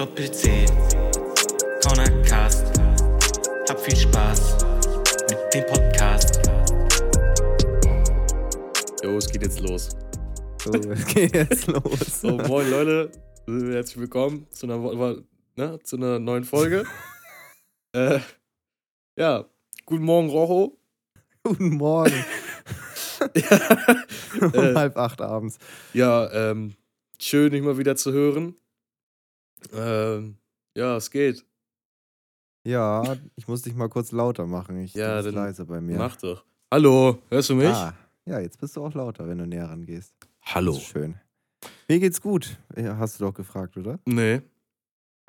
[0.00, 0.64] Doppel-C,
[1.82, 2.72] Cornercast.
[3.68, 4.56] Hab viel Spaß
[5.28, 6.40] mit dem Podcast.
[9.04, 9.90] Jo, es geht jetzt los.
[10.64, 12.22] So, es geht jetzt los.
[12.22, 13.12] So, moin Leute,
[13.46, 15.22] herzlich willkommen zu einer,
[15.56, 16.86] ne, zu einer neuen Folge.
[17.92, 18.20] äh,
[19.18, 19.44] ja,
[19.84, 20.78] guten Morgen, Rojo.
[21.42, 22.24] Guten Morgen.
[24.40, 25.58] um äh, halb acht abends.
[25.92, 26.72] ja, ähm,
[27.20, 28.56] schön, dich mal wieder zu hören.
[29.72, 30.36] Ähm,
[30.76, 31.44] ja, es geht.
[32.66, 34.78] Ja, ich muss dich mal kurz lauter machen.
[34.78, 35.96] Ich Ja, dann leise bei mir.
[35.96, 36.44] Mach doch.
[36.72, 37.68] Hallo, hörst du mich?
[37.68, 37.94] Ah,
[38.26, 40.14] ja, jetzt bist du auch lauter, wenn du näher rangehst.
[40.42, 40.74] Hallo.
[40.74, 41.18] Schön.
[41.88, 42.58] Mir geht's gut.
[42.76, 43.98] Hast du doch gefragt, oder?
[44.06, 44.42] Nee.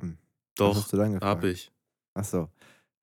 [0.02, 0.18] Hm.
[0.20, 1.38] Was Doch, hast du dann gefragt?
[1.38, 1.72] hab ich.
[2.14, 2.50] Ach so.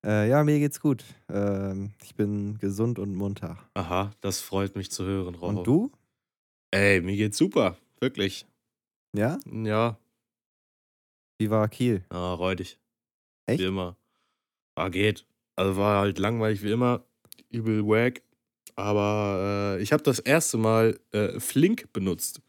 [0.05, 1.03] Äh, ja, mir geht's gut.
[1.27, 3.57] Ähm, ich bin gesund und munter.
[3.73, 5.57] Aha, das freut mich zu hören, Rojo.
[5.59, 5.91] Und du?
[6.71, 7.75] Ey, mir geht's super.
[7.99, 8.45] Wirklich.
[9.13, 9.39] Ja?
[9.51, 9.97] Ja,
[11.39, 12.03] Wie war Kiel?
[12.09, 12.77] ah, räudig.
[13.45, 13.61] Echt?
[13.61, 13.97] Wie immer.
[14.75, 15.25] Ah, geht.
[15.55, 17.05] Also war halt langweilig wie immer.
[17.49, 18.21] Übel wack.
[18.75, 22.41] Aber äh, ich habe das erste Mal äh, Flink benutzt.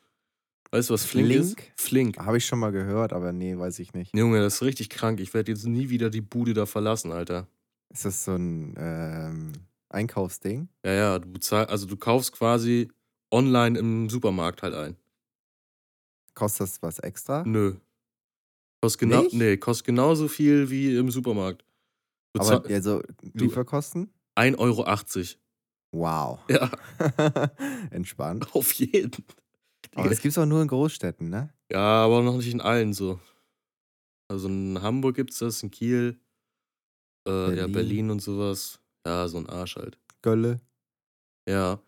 [0.72, 1.54] Weißt du, was Flink, ist?
[1.54, 1.72] Flink?
[1.76, 2.18] Flink.
[2.18, 4.14] Habe ich schon mal gehört, aber nee, weiß ich nicht.
[4.14, 5.20] Junge, das ist richtig krank.
[5.20, 7.48] Ich werde jetzt nie wieder die Bude da verlassen, Alter.
[7.92, 9.52] Ist das so ein ähm,
[9.88, 10.68] Einkaufsding?
[10.84, 12.88] Ja, ja, du bezahl, also du kaufst quasi
[13.32, 14.96] online im Supermarkt halt ein.
[16.34, 17.44] Kostet das was extra?
[17.44, 17.74] Nö.
[18.82, 19.34] Kostet genau, Nicht?
[19.34, 21.64] nee, kostet genauso viel wie im Supermarkt.
[22.32, 23.02] Bezahl, Aber also
[23.34, 24.12] Lieferkosten?
[24.36, 24.84] 1,80 Euro.
[25.92, 26.38] Wow.
[26.48, 26.70] Ja,
[27.90, 28.54] Entspannt.
[28.54, 29.24] auf jeden.
[29.94, 31.52] Aber das gibt's auch nur in Großstädten, ne?
[31.70, 33.20] Ja, aber noch nicht in allen so.
[34.30, 36.20] Also in Hamburg gibt's das, in Kiel,
[37.26, 37.72] äh, ja, Berlin.
[37.72, 38.80] Berlin und sowas.
[39.04, 39.98] Ja, so ein Arsch halt.
[40.22, 40.60] Gölle.
[41.48, 41.80] Ja.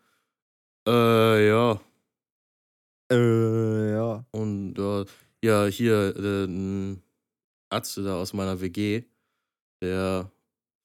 [0.87, 1.79] Äh, ja.
[3.11, 4.25] Äh, ja.
[4.31, 5.05] Und ja,
[5.43, 7.03] ja hier, äh, ein
[7.69, 9.03] Atze da aus meiner WG,
[9.81, 10.31] der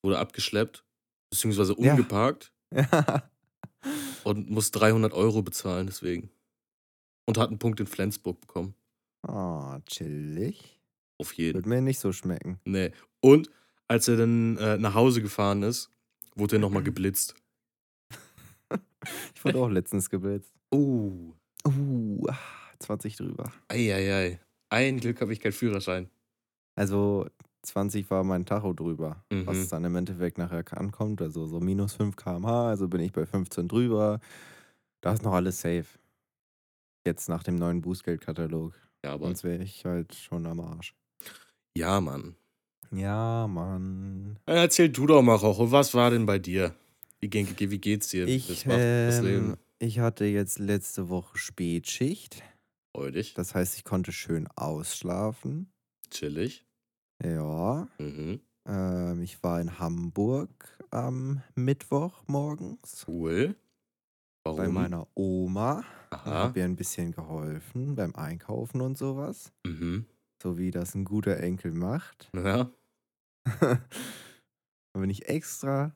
[0.02, 0.84] wurde abgeschleppt,
[1.30, 3.30] beziehungsweise umgeparkt Ja.
[4.24, 6.30] und muss 300 Euro bezahlen deswegen.
[7.26, 8.74] Und hat einen Punkt in Flensburg bekommen.
[9.26, 10.80] Oh, chillig.
[11.18, 11.54] Auf jeden.
[11.56, 12.58] Würde mir nicht so schmecken.
[12.64, 12.92] Nee.
[13.20, 13.50] Und
[13.86, 15.90] als er dann äh, nach Hause gefahren ist,
[16.34, 17.34] wurde er nochmal geblitzt.
[19.34, 20.52] Ich wurde auch letztens geblitzt.
[20.70, 21.32] Oh.
[21.64, 22.36] Uh, ah,
[22.80, 23.52] 20 drüber.
[23.68, 24.40] Eieiei.
[24.70, 26.08] Ein Glück habe ich keinen Führerschein.
[26.74, 27.26] Also
[27.62, 29.24] 20 war mein Tacho drüber.
[29.30, 29.46] Mhm.
[29.46, 31.22] Was dann im Endeffekt nachher ankommt.
[31.22, 32.68] Also so minus 5 km/h.
[32.68, 34.20] Also bin ich bei 15 drüber.
[35.00, 35.86] Da ist noch alles safe.
[37.06, 38.74] Jetzt nach dem neuen Bußgeldkatalog.
[39.04, 39.26] Ja, aber.
[39.26, 40.94] Sonst wäre ich halt schon am Arsch.
[41.76, 42.34] Ja, Mann.
[42.90, 44.38] Ja, Mann.
[44.46, 46.74] Erzähl du doch mal, Rocho, was war denn bei dir?
[47.20, 48.26] Wie, ging, wie geht's dir?
[48.26, 52.42] Ich, ähm, ich hatte jetzt letzte Woche Spätschicht.
[52.94, 55.72] Freudig, Das heißt, ich konnte schön ausschlafen.
[56.10, 56.66] chillig.
[57.22, 57.88] Ja.
[57.98, 58.40] Mhm.
[58.66, 60.50] Ähm, ich war in Hamburg
[60.90, 63.56] am Mittwoch morgens Cool.
[64.44, 64.58] Warum?
[64.58, 65.84] bei meiner Oma.
[66.10, 66.24] Aha.
[66.24, 69.52] Habe ihr ein bisschen geholfen beim Einkaufen und sowas.
[69.66, 70.06] Mhm.
[70.42, 72.30] So wie das ein guter Enkel macht.
[72.34, 72.70] Ja.
[73.60, 75.94] da bin ich extra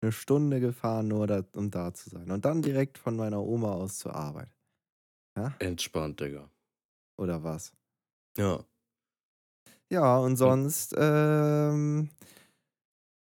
[0.00, 2.30] eine Stunde gefahren, nur da, um da zu sein.
[2.30, 4.50] Und dann direkt von meiner Oma aus zur Arbeit.
[5.38, 5.54] Ja?
[5.60, 6.50] Entspannt, Digga.
[7.16, 7.72] Oder was?
[8.36, 8.64] Ja.
[9.90, 12.10] Ja, und sonst ähm,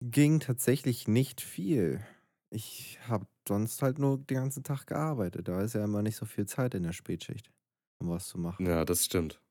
[0.00, 2.04] ging tatsächlich nicht viel.
[2.50, 5.48] Ich habe sonst halt nur den ganzen Tag gearbeitet.
[5.48, 7.50] Da ist ja immer nicht so viel Zeit in der Spätschicht,
[7.98, 8.64] um was zu machen.
[8.64, 9.42] Ja, das stimmt.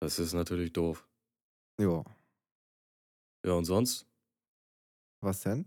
[0.00, 1.08] Das ist natürlich doof.
[1.80, 2.04] Ja,
[3.46, 4.04] Ja, und sonst?
[5.20, 5.66] was denn?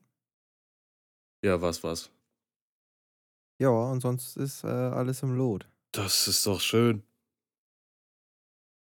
[1.44, 2.12] Ja, was, was?
[3.62, 5.70] Ja, und sonst ist äh, alles im Lot.
[5.92, 7.04] Das ist doch schön.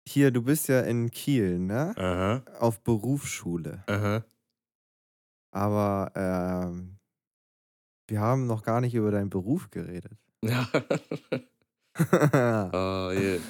[0.06, 1.94] Hier, du bist ja in Kiel, ne?
[1.96, 2.42] Aha.
[2.60, 3.84] Auf Berufsschule.
[3.86, 4.22] Aha.
[5.50, 6.98] Aber ähm,
[8.06, 10.18] wir haben noch gar nicht über deinen Beruf geredet.
[10.42, 10.68] Ja.
[11.98, 13.40] Ah, je.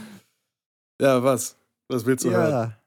[1.01, 1.59] Ja, was?
[1.89, 2.51] Was willst du hören?
[2.51, 2.79] ja,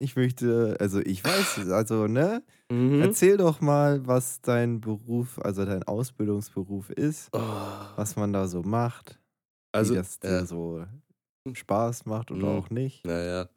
[0.00, 2.42] ich möchte, also ich weiß es, also, ne?
[2.74, 3.00] Mhm.
[3.02, 7.90] Erzähl doch mal, was dein Beruf, also dein Ausbildungsberuf ist, Oh.
[7.96, 9.20] was man da so macht,
[9.72, 10.86] Also, wie das dir äh, so
[11.54, 12.58] Spaß macht oder Mhm.
[12.58, 13.04] auch nicht.
[13.06, 13.48] Naja.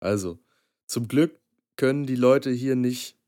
[0.00, 0.40] Also,
[0.88, 1.40] zum Glück
[1.76, 3.18] können die Leute hier nicht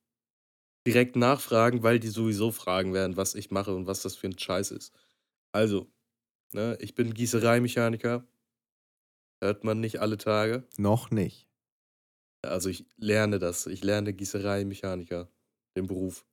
[0.86, 4.38] direkt nachfragen, weil die sowieso fragen werden, was ich mache und was das für ein
[4.38, 4.94] Scheiß ist.
[5.52, 5.92] Also,
[6.54, 8.26] ne, ich bin Gießereimechaniker.
[9.42, 10.66] Hört man nicht alle Tage.
[10.78, 11.49] Noch nicht.
[12.42, 13.66] Also ich lerne das.
[13.66, 15.28] Ich lerne Gießereimechaniker,
[15.76, 16.24] den Beruf.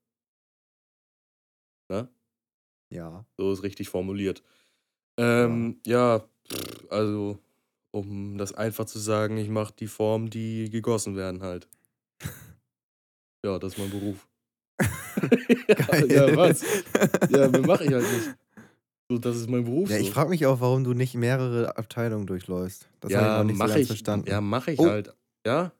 [1.89, 2.07] Ne?
[2.93, 3.25] Ja.
[3.37, 4.43] So ist richtig formuliert.
[5.19, 6.19] Ähm, ja,
[6.49, 7.39] pff, also
[7.91, 11.67] Um das einfach zu sagen, ich mache die Formen, die gegossen werden halt.
[13.45, 14.27] Ja, das ist mein Beruf.
[15.67, 16.11] Geil.
[16.11, 16.63] ja, was?
[17.29, 18.35] Ja, mache ich halt nicht.
[19.09, 19.89] So, das ist mein Beruf.
[19.89, 20.13] Ja, ich so.
[20.13, 22.89] frage mich auch, warum du nicht mehrere Abteilungen durchläufst.
[22.99, 23.87] Das habe ich ja, noch nicht so ich.
[23.87, 24.27] verstanden.
[24.29, 24.87] Ja, mache ich Oh.
[24.87, 25.15] halt.
[25.45, 25.71] Ja?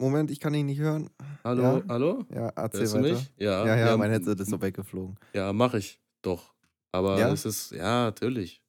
[0.00, 1.10] Moment, ich kann ihn nicht hören.
[1.42, 1.62] Hallo?
[1.78, 1.82] Ja?
[1.88, 2.24] Hallo?
[2.32, 3.14] Ja, erzähl Hörst weiter.
[3.14, 3.32] mich?
[3.36, 3.66] Ja.
[3.66, 5.18] Ja, ja, mein Headset ist so weggeflogen.
[5.34, 6.54] Ja, mache ich doch.
[6.92, 7.32] Aber Ja?
[7.32, 8.62] es ist, ja, natürlich.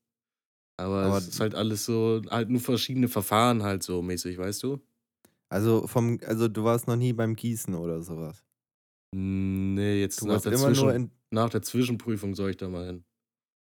[0.78, 4.64] Aber, Aber- es ist halt alles so, halt nur verschiedene Verfahren halt so mäßig, weißt
[4.64, 4.80] du?
[5.50, 8.44] Also vom, also du warst noch nie beim Gießen oder sowas.
[9.16, 12.86] Nee, jetzt Du nach warst der, immer Zwischen, nach der Zwischenprüfung soll ich da mal
[12.86, 13.04] hin.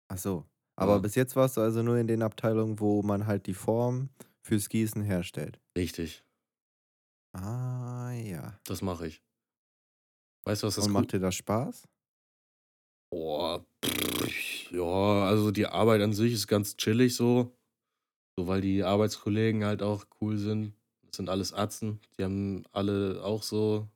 [0.08, 0.44] Ach so.
[0.76, 0.98] Aber Ja.
[0.98, 4.08] bis jetzt warst du also nur in den Abteilungen, wo man halt die Form
[4.42, 5.60] fürs Gießen herstellt.
[5.76, 6.23] Richtig,
[7.34, 8.58] Ah ja.
[8.64, 9.22] das mache ich.
[10.46, 11.88] Weißt du, was das Und macht dir das Spaß?
[13.10, 17.56] Boah, pff, ja, also die Arbeit an sich ist ganz chillig so.
[18.36, 20.74] So, weil die Arbeitskollegen halt auch cool sind.
[21.06, 22.00] Das sind alles Atzen.
[22.18, 23.88] Die haben alle auch so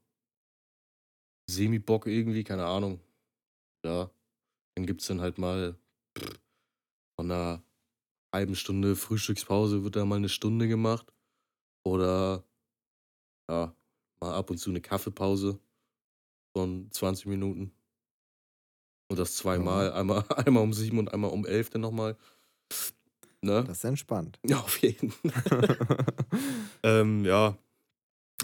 [1.50, 3.00] Semi-Bock irgendwie, keine Ahnung.
[3.84, 4.10] Ja.
[4.76, 5.76] Dann gibt es dann halt mal
[6.16, 6.38] pff,
[7.18, 7.62] von einer
[8.32, 11.12] halben Stunde Frühstückspause wird da mal eine Stunde gemacht.
[11.84, 12.44] Oder
[13.50, 13.74] ja,
[14.20, 15.58] mal ab und zu eine Kaffeepause
[16.56, 17.72] von 20 Minuten.
[19.10, 22.16] Und das zweimal, einmal, einmal um sieben und einmal um elf dann nochmal.
[23.40, 23.64] Ne?
[23.64, 24.38] Das ist entspannt.
[24.44, 25.12] Ja, auf jeden.
[26.82, 27.56] ähm, ja.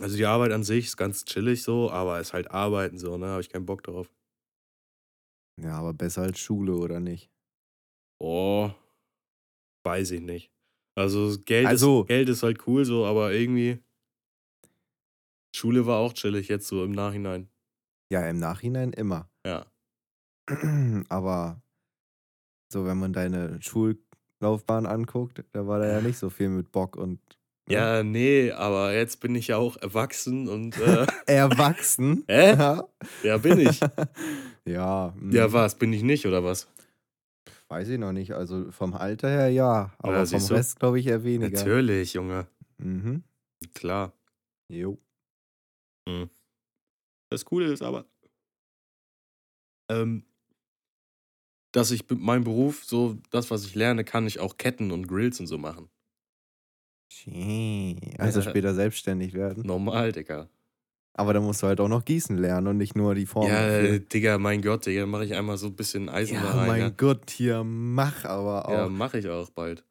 [0.00, 3.16] Also die Arbeit an sich ist ganz chillig so, aber es ist halt Arbeiten so,
[3.16, 3.26] ne?
[3.26, 4.10] Habe ich keinen Bock drauf.
[5.60, 7.30] ja, aber besser als Schule, oder nicht?
[8.20, 8.70] Oh,
[9.84, 10.50] weiß ich nicht.
[10.96, 13.78] Also Geld, Also- ist, Geld ist halt cool so, aber irgendwie
[15.54, 17.48] Schule war auch chillig jetzt so im Nachhinein.
[18.10, 19.28] Ja, im Nachhinein immer.
[19.46, 19.66] Ja.
[21.08, 21.62] Aber
[22.72, 26.96] so, wenn man deine Schullaufbahn anguckt, da war da ja nicht so viel mit Bock
[26.96, 27.20] und
[27.68, 27.74] ne?
[27.74, 32.24] Ja, nee, aber jetzt bin ich ja auch erwachsen und äh, erwachsen.
[32.28, 32.54] Hä?
[32.54, 32.84] Ja.
[33.22, 33.80] ja, bin ich.
[34.64, 35.14] ja.
[35.16, 35.76] mm, Ja, was?
[35.76, 36.68] Bin ich nicht, oder was?
[37.68, 38.32] Weiß ich noch nicht.
[38.32, 40.54] Also vom Alter her ja, aber vom siehst du?
[40.54, 41.58] Rest glaube ich eher weniger.
[41.58, 42.48] Natürlich, Junge.
[42.78, 43.22] Mhm.
[43.72, 44.12] Klar.
[44.68, 44.98] Jo.
[47.30, 48.06] Das Coole ist aber,
[49.88, 50.24] ähm,
[51.72, 55.08] dass ich mit meinem Beruf so, das, was ich lerne, kann ich auch Ketten und
[55.08, 55.88] Grills und so machen.
[58.18, 58.50] Also Ja.
[58.50, 59.66] später selbstständig werden.
[59.66, 60.48] Normal, Digga.
[61.16, 63.48] Aber dann musst du halt auch noch gießen lernen und nicht nur die Form.
[63.48, 63.98] ja, dafür.
[64.00, 66.66] Digga, mein Gott, Digga, mache ich einmal so ein bisschen Eisen da ja rein.
[66.66, 66.88] mein ja.
[66.90, 68.72] Gott, hier mach aber auch.
[68.72, 69.84] Ja, mache ich auch bald.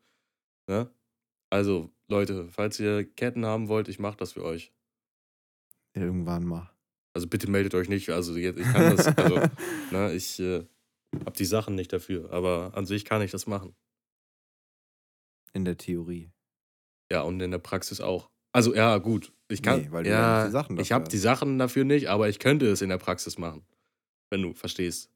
[0.67, 0.89] Ne?
[1.49, 4.73] Also, Leute, falls ihr Ketten haben wollt, ich mache das für euch.
[5.93, 6.69] Irgendwann mal.
[7.15, 8.09] Also bitte meldet euch nicht.
[8.09, 9.39] Also jetzt, ich kann das, also,
[9.91, 10.65] ne, ich äh,
[11.25, 13.75] habe die Sachen nicht dafür, aber an sich kann ich das machen.
[15.53, 16.31] In der Theorie.
[17.11, 18.29] Ja, und in der Praxis auch.
[18.53, 19.31] Also ja, gut.
[19.49, 22.07] Ich kann, Nee, weil du ja die Sachen ich dafür habe die Sachen dafür nicht,
[22.09, 23.63] aber ich könnte es in der Praxis machen.
[24.31, 25.11] Wenn du verstehst.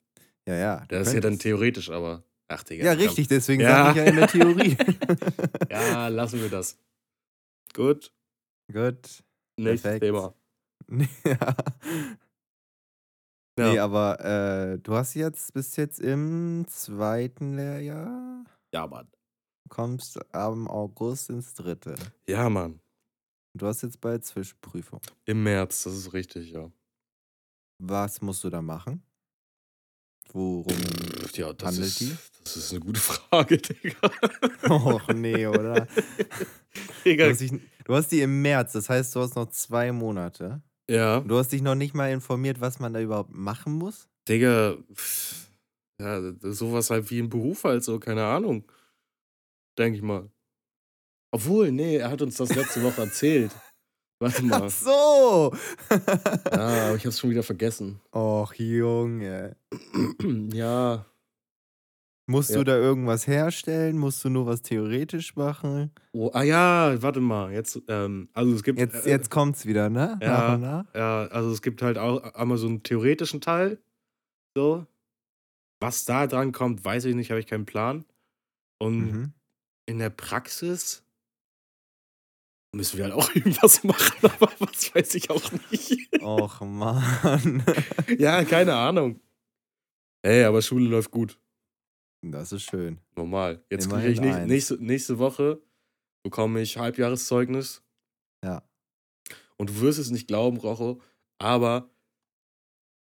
[0.48, 0.86] Ja, ja.
[0.90, 2.86] Das ist ja dann theoretisch, aber ach Digga.
[2.86, 3.86] Ja, richtig, deswegen Ja.
[3.86, 4.78] sage ich ja in der Theorie.
[5.72, 6.78] Ja, lassen wir das.
[7.74, 8.12] Gut,
[8.72, 9.24] Gut.
[9.58, 10.04] nächstes Perfekt.
[10.04, 10.34] Thema.
[11.26, 11.56] ja.
[13.60, 13.72] Ja.
[13.72, 19.08] Nee, aber äh, du hast jetzt, bist jetzt im zweiten Lehrjahr, Ja, Mann.
[19.70, 21.96] kommst am August ins dritte.
[22.28, 22.80] Ja, Mann.
[23.56, 25.02] Du hast jetzt bald Zwischenprüfung.
[25.26, 26.72] Im März, das ist richtig, ja.
[27.80, 29.02] Was musst du da machen?
[30.34, 30.78] Worum
[31.34, 32.16] Ja, das handelt ist, die?
[32.44, 34.12] das ist eine gute Frage, Digga.
[34.70, 35.88] Och nee, oder?
[37.06, 37.32] Digga.
[37.86, 40.62] du hast die im März, das heißt, du hast noch zwei Monate.
[40.90, 44.08] Ja, Du hast dich noch nicht mal informiert, was man da überhaupt machen muss?
[44.28, 44.78] Digga.
[44.94, 45.50] pff,
[46.00, 48.64] Ja, sowas halt wie ein Beruf halt so, keine Ahnung.
[49.78, 50.30] Denke ich mal.
[51.34, 53.52] Obwohl, nee, er hat uns das letzte Woche erzählt.
[54.20, 54.64] Warte mal.
[54.64, 55.54] Ach so!
[56.52, 58.00] Ja, aber ich hab's schon wieder vergessen.
[58.14, 59.56] Och, Junge.
[60.54, 61.06] ja,
[62.30, 62.58] Musst Ja.
[62.58, 63.98] du da irgendwas herstellen?
[63.98, 65.92] Musst du nur was theoretisch machen?
[66.12, 67.54] oh, ah ja, warte mal.
[67.54, 68.78] Jetzt, ähm, also es gibt.
[68.80, 70.20] Jetzt, äh, jetzt kommt's wieder, ne?
[70.22, 70.58] ja.
[70.58, 70.94] Nach nach.
[70.96, 73.80] Ja, also es gibt halt auch einmal so einen theoretischen Teil.
[74.58, 74.86] So.
[75.80, 78.04] Was da dran kommt, weiß ich nicht, habe ich keinen Plan.
[78.80, 79.34] Und Mhm.
[79.86, 81.04] in der Praxis
[82.76, 86.10] müssen wir halt auch irgendwas machen, aber was weiß ich auch nicht.
[86.22, 87.64] Och, Mann.
[88.20, 89.22] ja, keine Ahnung.
[90.24, 91.40] Ey, aber Schule läuft gut.
[92.22, 93.00] Das ist schön.
[93.16, 93.64] Normal.
[93.70, 95.62] Jetzt kriege ich nicht, nächste, nächste Woche
[96.24, 97.84] bekomme ich Halbjahreszeugnis.
[98.44, 98.64] Ja.
[99.58, 101.02] Und du wirst es nicht glauben, Rocho,
[101.40, 101.90] aber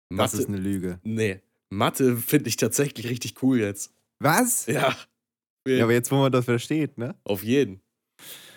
[0.09, 0.99] Das Mathe, ist eine Lüge.
[1.03, 3.93] nee, Mathe finde ich tatsächlich richtig cool jetzt.
[4.19, 4.65] Was?
[4.67, 4.95] Ja.
[5.67, 7.15] Ja, aber jetzt, wo man das versteht, ne?
[7.23, 7.81] Auf jeden.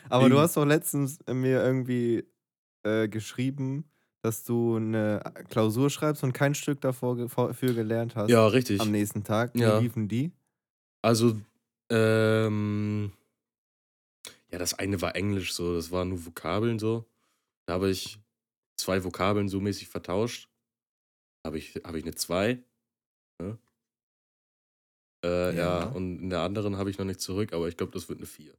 [0.09, 2.25] Aber du Wegen- hast doch letztens mir irgendwie
[2.87, 3.85] äh, geschrieben,
[4.25, 8.81] dass du eine Klausur schreibst und kein Stück davor für gelernt hast Ja, richtig.
[8.81, 9.53] am nächsten Tag.
[9.55, 9.79] Wie Ja.
[9.79, 10.33] liefen die?
[11.03, 11.39] Also,
[11.91, 13.13] ähm,
[14.51, 17.05] ja, das eine war Englisch so, das waren nur Vokabeln so.
[17.67, 18.19] Da habe ich
[18.77, 20.49] zwei Vokabeln so mäßig vertauscht.
[21.47, 22.59] Habe ich, habe ich eine 2.
[23.43, 23.59] Ne?
[25.23, 25.81] Äh, ja.
[25.81, 25.85] Ja.
[25.89, 28.27] und in der anderen habe ich noch nicht zurück, aber ich glaube, das wird eine
[28.27, 28.55] 4.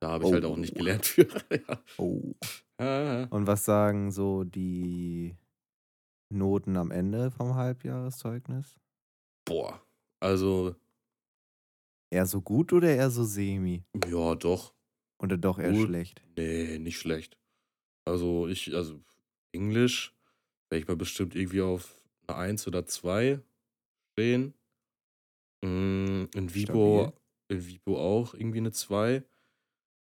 [0.00, 0.78] Da habe ich halt auch nicht Oh.
[0.78, 1.26] gelernt für.
[1.68, 1.80] ja.
[1.96, 2.34] Oh.
[2.78, 5.36] Ah, Und was sagen so die
[6.30, 8.78] Noten am Ende vom Halbjahreszeugnis?
[9.44, 9.80] boah,
[10.20, 10.76] also,
[12.10, 13.84] Eher so gut oder eher so semi?
[14.08, 14.74] ja, doch.
[15.18, 15.88] Oder doch eher Gut.
[15.88, 16.22] schlecht?
[16.36, 17.38] Nee, nicht schlecht.
[18.06, 19.02] Also ich, also
[19.52, 20.14] Englisch
[20.70, 23.40] werde ich mal bestimmt irgendwie auf eine 1 oder 2
[24.14, 24.54] stehen.
[25.64, 27.12] Mm, In Vibo,
[27.48, 29.24] in Vibo auch irgendwie eine 2.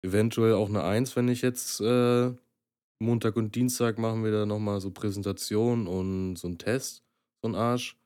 [0.03, 2.33] Eventuell auch eine 1, wenn ich jetzt äh,
[2.99, 7.03] Montag und Dienstag machen wir da nochmal so Präsentation und so einen Test,
[7.43, 7.97] so ein Arsch.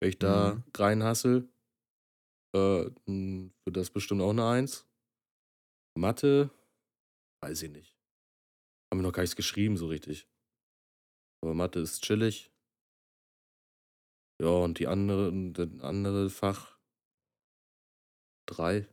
[0.00, 0.64] Wenn ich da Mhm.
[0.76, 1.48] reinhassel,
[2.54, 4.86] äh, wird das bestimmt auch eine 1.
[5.98, 6.50] Mathe,
[7.42, 7.96] weiß ich nicht.
[8.92, 10.28] Haben wir noch gar nichts geschrieben, so richtig.
[11.42, 12.52] Aber Mathe ist chillig.
[14.40, 16.78] Ja, und die andere, das andere Fach
[18.46, 18.86] drei.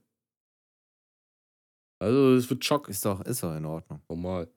[2.02, 2.90] Also, es wird Schock.
[2.90, 4.02] Ist doch, ist doch in Ordnung.
[4.10, 4.52] Normal.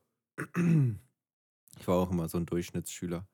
[1.78, 3.26] Ich war auch immer so ein Durchschnittsschüler.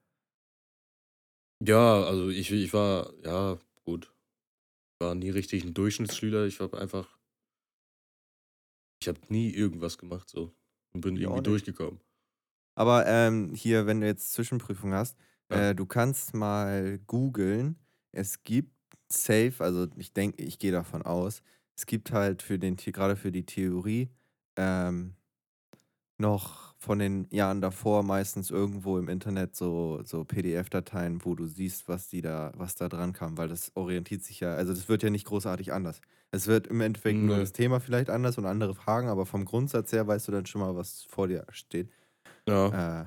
[1.65, 4.13] Ja, also ich, ich war, ja, gut.
[4.95, 6.47] Ich war nie richtig ein Durchschnittsschüler.
[6.47, 7.19] Ich habe einfach.
[9.01, 10.55] Ich habe nie irgendwas gemacht, so.
[10.95, 12.01] Und bin auch irgendwie durchgekommen.
[12.75, 15.17] Aber ähm, hier, wenn du jetzt Zwischenprüfung hast,
[15.51, 15.71] Ja.
[15.71, 17.79] äh, du kannst mal googeln.
[18.13, 18.73] Es gibt
[19.09, 21.43] safe, also ich denke, ich gehe davon aus,
[21.77, 24.11] es gibt halt für den, gerade für die Theorie,
[24.57, 25.17] ähm,
[26.19, 31.87] noch von den Jahren davor meistens irgendwo im Internet so, so PDF-Dateien, wo du siehst,
[31.87, 35.05] was die da, was da dran kam, weil das orientiert sich ja, also das wird
[35.05, 36.01] ja nicht großartig anders.
[36.33, 37.41] Es wird im Endeffekt nur Nö.
[37.41, 40.61] das Thema vielleicht anders und andere Fragen, aber vom Grundsatz her weißt du dann schon
[40.61, 41.89] mal, was vor dir steht.
[42.49, 43.03] Ja.
[43.03, 43.07] Äh,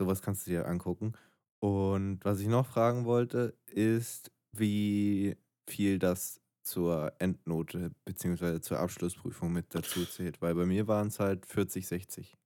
[0.00, 1.12] sowas kannst du dir angucken.
[1.60, 5.36] Und was ich noch fragen wollte, ist, wie
[5.70, 8.60] viel das zur Endnote bzw.
[8.60, 10.42] zur Abschlussprüfung mit dazu zählt.
[10.42, 12.36] Weil bei mir waren es halt 40, 60.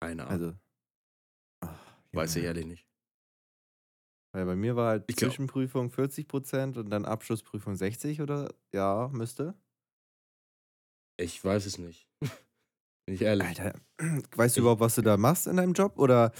[0.00, 0.32] Keine Ahnung.
[0.32, 0.58] Also.
[1.64, 2.86] ach, Weiß ich ehrlich nicht.
[4.34, 8.54] Weil bei mir war halt Ich glaub- Zwischenprüfung 40% und dann Abschlussprüfung 60 oder?
[8.74, 9.54] Ja, müsste.
[11.18, 12.08] Ich weiß es nicht.
[13.06, 13.46] Bin ich ehrlich.
[13.48, 13.80] Alter,
[14.36, 15.98] weißt du Ich- überhaupt, was du da machst in deinem Job?
[15.98, 16.32] Oder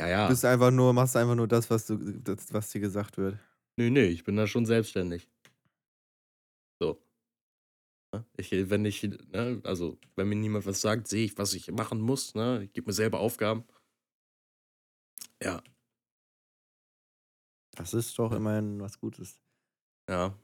[0.00, 0.28] Ja, ja.
[0.28, 3.38] bist einfach nur, machst du einfach nur das, was du, das, was dir gesagt wird?
[3.76, 5.28] Nee, nee, ich bin da schon selbstständig.
[6.80, 7.02] So.
[8.12, 8.24] Ne?
[8.36, 12.00] Ich, wenn ich, ne, also, wenn mir niemand was sagt, sehe ich, was ich machen
[12.00, 12.62] muss, ne?
[12.64, 13.64] Ich gebe mir selber Aufgaben.
[15.42, 15.62] Ja,
[17.76, 18.36] Das ist doch Ja.
[18.36, 19.40] immerhin was Gutes.
[20.08, 20.38] ja,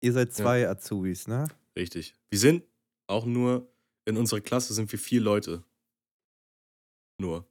[0.00, 1.48] Ihr seid zwei Azubis, ne?
[1.76, 2.14] richtig.
[2.30, 2.64] Wir sind
[3.08, 3.68] auch nur,
[4.04, 5.64] in unserer Klasse sind wir vier Leute.
[7.20, 7.48] Nur.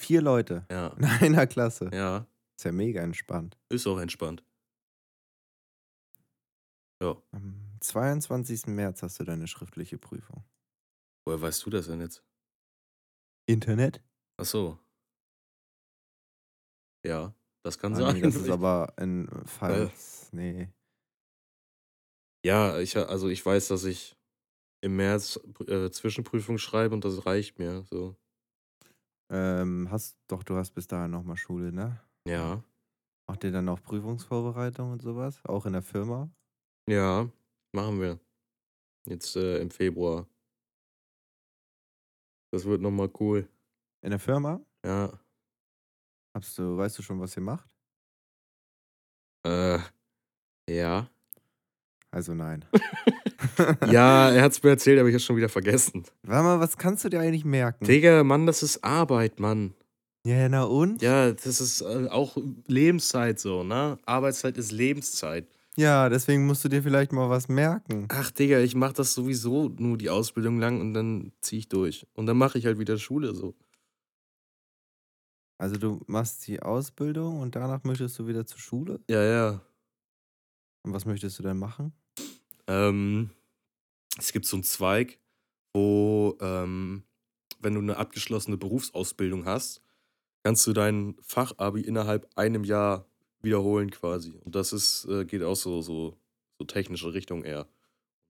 [0.00, 1.90] Vier Leute Ja, in einer Klasse.
[1.92, 2.26] ja,
[2.58, 3.58] Ist ja mega entspannt.
[3.68, 4.42] ist auch entspannt.
[7.02, 8.66] Ja, Am 22.
[8.74, 10.44] März hast du deine schriftliche Prüfung.
[11.26, 12.24] woher weißt du das denn jetzt?
[13.48, 14.02] Internet?
[14.38, 14.78] Ach so.
[17.04, 18.14] Ja, das kann Ah, sein.
[18.14, 20.32] nee, das ist aber in Falls.
[20.32, 20.68] Nee.
[22.44, 24.16] Ja, ich, also ich weiß, dass ich
[24.82, 27.82] im März äh, Zwischenprüfung schreibe und das reicht mir.
[27.90, 28.16] So.
[29.30, 32.00] Ähm, hast, doch, du hast bis dahin nochmal Schule, ne?
[32.28, 32.62] Ja.
[33.28, 35.44] Macht ihr dann auch Prüfungsvorbereitung und sowas?
[35.44, 36.30] Auch in der Firma?
[36.88, 37.28] Ja,
[37.76, 38.18] machen wir.
[39.04, 40.26] Jetzt äh, im Februar.
[42.50, 43.48] Das wird nochmal cool.
[44.02, 44.60] In der Firma?
[44.84, 45.12] Ja.
[46.34, 47.68] Hast du, weißt du schon, was ihr macht?
[49.44, 49.78] Äh,
[50.68, 51.08] ja.
[52.10, 52.64] Also nein.
[53.90, 56.04] Ja, er hat es mir erzählt, aber ich habe schon wieder vergessen.
[56.22, 57.84] Warte mal, was kannst du dir eigentlich merken?
[57.84, 59.74] Digga, Mann, das ist Arbeit, Mann.
[60.24, 61.02] Ja, na und?
[61.02, 63.98] Ja, das ist äh, auch Lebenszeit so, ne?
[64.04, 65.46] Arbeitszeit ist Lebenszeit.
[65.76, 68.08] Ja, deswegen musst du dir vielleicht mal was merken.
[68.10, 72.06] Ach, Digga, ich mach das sowieso nur die Ausbildung lang und dann zieh ich durch.
[72.14, 73.54] Und dann mache ich halt wieder Schule so.
[75.58, 79.00] Also du machst die Ausbildung und danach möchtest du wieder zur Schule?
[79.08, 79.62] Ja, ja.
[80.82, 81.92] Und was möchtest du dann machen?
[82.66, 83.30] Ähm,
[84.18, 85.18] es gibt so einen Zweig,
[85.74, 87.04] wo, ähm,
[87.60, 89.82] wenn du eine abgeschlossene Berufsausbildung hast,
[90.42, 93.06] kannst du dein Fachabi innerhalb einem Jahr
[93.42, 94.32] wiederholen quasi.
[94.44, 96.16] Und das ist, äh, geht auch so, so,
[96.58, 97.68] so technische Richtung eher.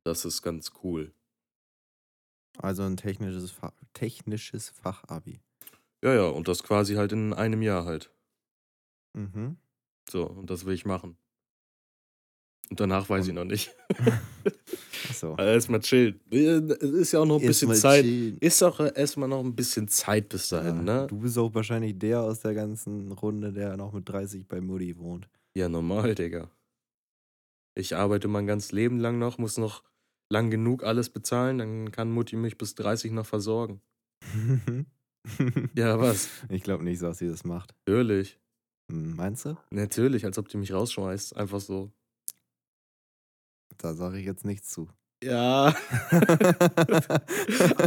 [0.05, 1.13] Das ist ganz cool.
[2.59, 5.41] Also ein technisches, Fa technisches Fachabi.
[6.03, 8.11] Ja, ja, und das quasi halt in einem Jahr halt.
[9.15, 9.57] Mhm.
[10.09, 11.17] So, und das will ich machen.
[12.71, 13.75] Und danach weiß ich noch nicht.
[15.09, 15.35] Achso.
[15.35, 16.21] Also erstmal chillen.
[16.31, 18.05] Es ist ja auch noch ein bisschen Zeit.
[18.05, 21.07] Ist auch erstmal noch ein bisschen Zeit bis dahin, ne?
[21.09, 24.99] Du bist auch wahrscheinlich der aus der ganzen Runde, der noch mit 30 bei Mutti
[24.99, 25.29] wohnt.
[25.57, 26.51] Ja, normal, Digga.
[27.75, 29.85] Ich arbeite mein ganzes Leben lang noch, muss noch
[30.29, 33.81] lang genug alles bezahlen, dann kann Mutti mich bis 30 noch versorgen.
[35.75, 36.29] Ja, was?
[36.49, 37.75] Ich glaube nicht, dass sie das macht.
[37.87, 38.39] Natürlich.
[38.91, 39.57] Hm, Meinst du?
[39.71, 41.37] Natürlich, als ob die mich rausschmeißt.
[41.37, 41.91] Einfach so.
[43.79, 44.89] Da sage ich jetzt nichts zu.
[45.23, 45.75] Ja.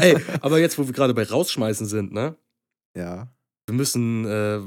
[0.02, 2.36] Ey, aber jetzt, wo wir gerade bei rausschmeißen sind, ne?
[2.96, 3.32] ja.
[3.68, 4.62] Wir müssen äh,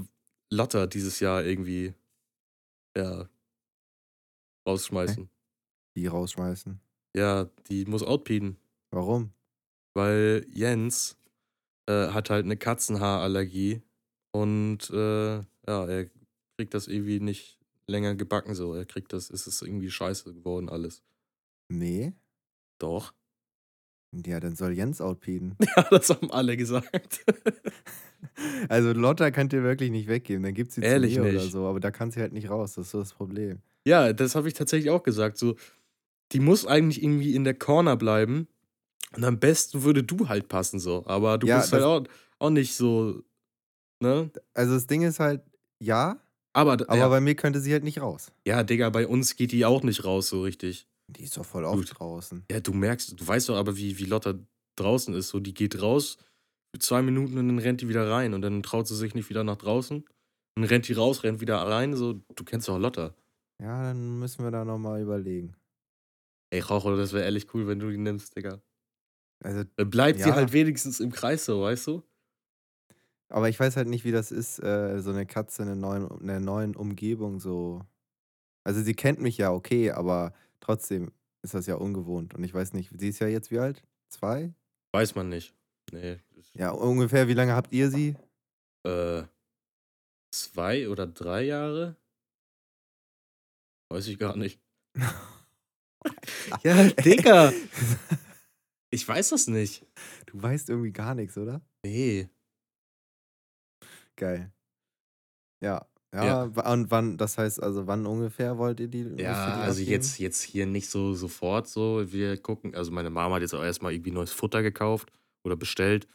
[0.50, 1.92] Lotta dieses Jahr irgendwie
[2.96, 3.28] ja,
[4.66, 5.28] rausschmeißen.
[5.96, 6.80] Die rausschmeißen.
[7.16, 8.58] Ja, die muss outpeden.
[8.92, 9.32] Warum?
[9.94, 11.16] weil Jens
[11.86, 13.82] äh, hat halt eine Katzenhaarallergie
[14.32, 16.10] und äh, ja, er
[16.56, 18.74] kriegt das irgendwie nicht länger gebacken so.
[18.74, 21.02] Er kriegt das, ist es irgendwie scheiße geworden alles.
[21.78, 22.12] Nee.
[22.78, 23.14] Doch.
[24.14, 25.56] Ja, dann soll Jens outpeden.
[25.76, 27.24] Ja, das haben alle gesagt.
[28.68, 30.42] Also Lotta könnt ihr wirklich nicht weggeben.
[30.42, 31.52] Dann gibt sie Ehrlich zu mir oder nicht.
[31.52, 31.66] so.
[31.66, 32.74] Aber da kann sie halt nicht raus.
[32.74, 33.60] Das ist so das Problem.
[33.84, 35.38] ja, das habe ich tatsächlich auch gesagt.
[35.38, 35.56] So,
[36.32, 38.48] die muss eigentlich irgendwie in der Corner bleiben
[39.16, 41.04] und am besten würde du halt passen so.
[41.06, 42.04] Aber du Ja, bist halt auch,
[42.38, 43.22] auch nicht so,
[44.00, 44.30] ne?
[44.54, 45.42] Also das Ding ist halt,
[45.80, 46.20] ja,
[46.52, 48.32] Aber, aber ja, bei mir könnte sie halt nicht raus.
[48.46, 50.86] ja, Digga, bei uns geht die auch nicht raus so richtig.
[51.12, 51.98] Die ist doch voll oft Gut.
[51.98, 52.44] draußen.
[52.50, 54.34] Ja, du merkst, du weißt doch aber, wie, wie Lotta
[54.76, 55.28] draußen ist.
[55.28, 56.16] So, die geht raus
[56.74, 59.28] für zwei Minuten und dann rennt die wieder rein und dann traut sie sich nicht
[59.30, 60.04] wieder nach draußen.
[60.56, 61.94] Dann rennt die raus, rennt wieder rein.
[61.94, 63.14] So, du kennst doch Lotta.
[63.60, 65.54] Ja, dann müssen wir da nochmal überlegen.
[66.50, 68.60] Ey, Raucho, das wäre ehrlich cool, wenn du die nimmst, Digga.
[69.42, 70.34] Also, Dann bleibt sie Ja.
[70.34, 72.02] halt wenigstens im Kreis so, weißt du?
[73.28, 76.06] aber ich weiß halt nicht, wie das ist, äh, so eine Katze in einer neuen,
[76.20, 77.80] in einer neuen Umgebung so.
[78.64, 82.34] Also sie kennt mich ja okay, aber trotzdem ist das ja ungewohnt.
[82.34, 83.82] Und ich weiß nicht, sie ist ja jetzt wie alt?
[84.08, 84.54] Zwei?
[84.92, 85.54] Weiß man nicht.
[85.90, 86.18] Nee.
[86.54, 88.16] Ja, ungefähr, wie lange habt ihr sie?
[88.86, 89.24] Äh,
[90.32, 91.96] zwei oder drei Jahre?
[93.90, 94.60] Weiß ich gar nicht.
[96.64, 97.52] Ja, Digga.
[98.94, 99.86] Ich weiß das nicht.
[100.26, 101.62] Du weißt irgendwie gar nichts, oder?
[101.82, 102.28] Nee.
[104.16, 104.52] Geil.
[105.62, 105.86] Ja.
[106.14, 106.72] Ja, Ja.
[106.72, 109.02] und wann, das heißt also, wann ungefähr wollt ihr die?
[109.02, 109.22] Ja, die
[109.62, 109.90] also abgeben?
[109.90, 112.12] jetzt, jetzt hier nicht so sofort so.
[112.12, 115.10] Wir gucken, also meine Mama hat jetzt auch erstmal irgendwie neues Futter gekauft
[115.44, 116.06] oder bestellt.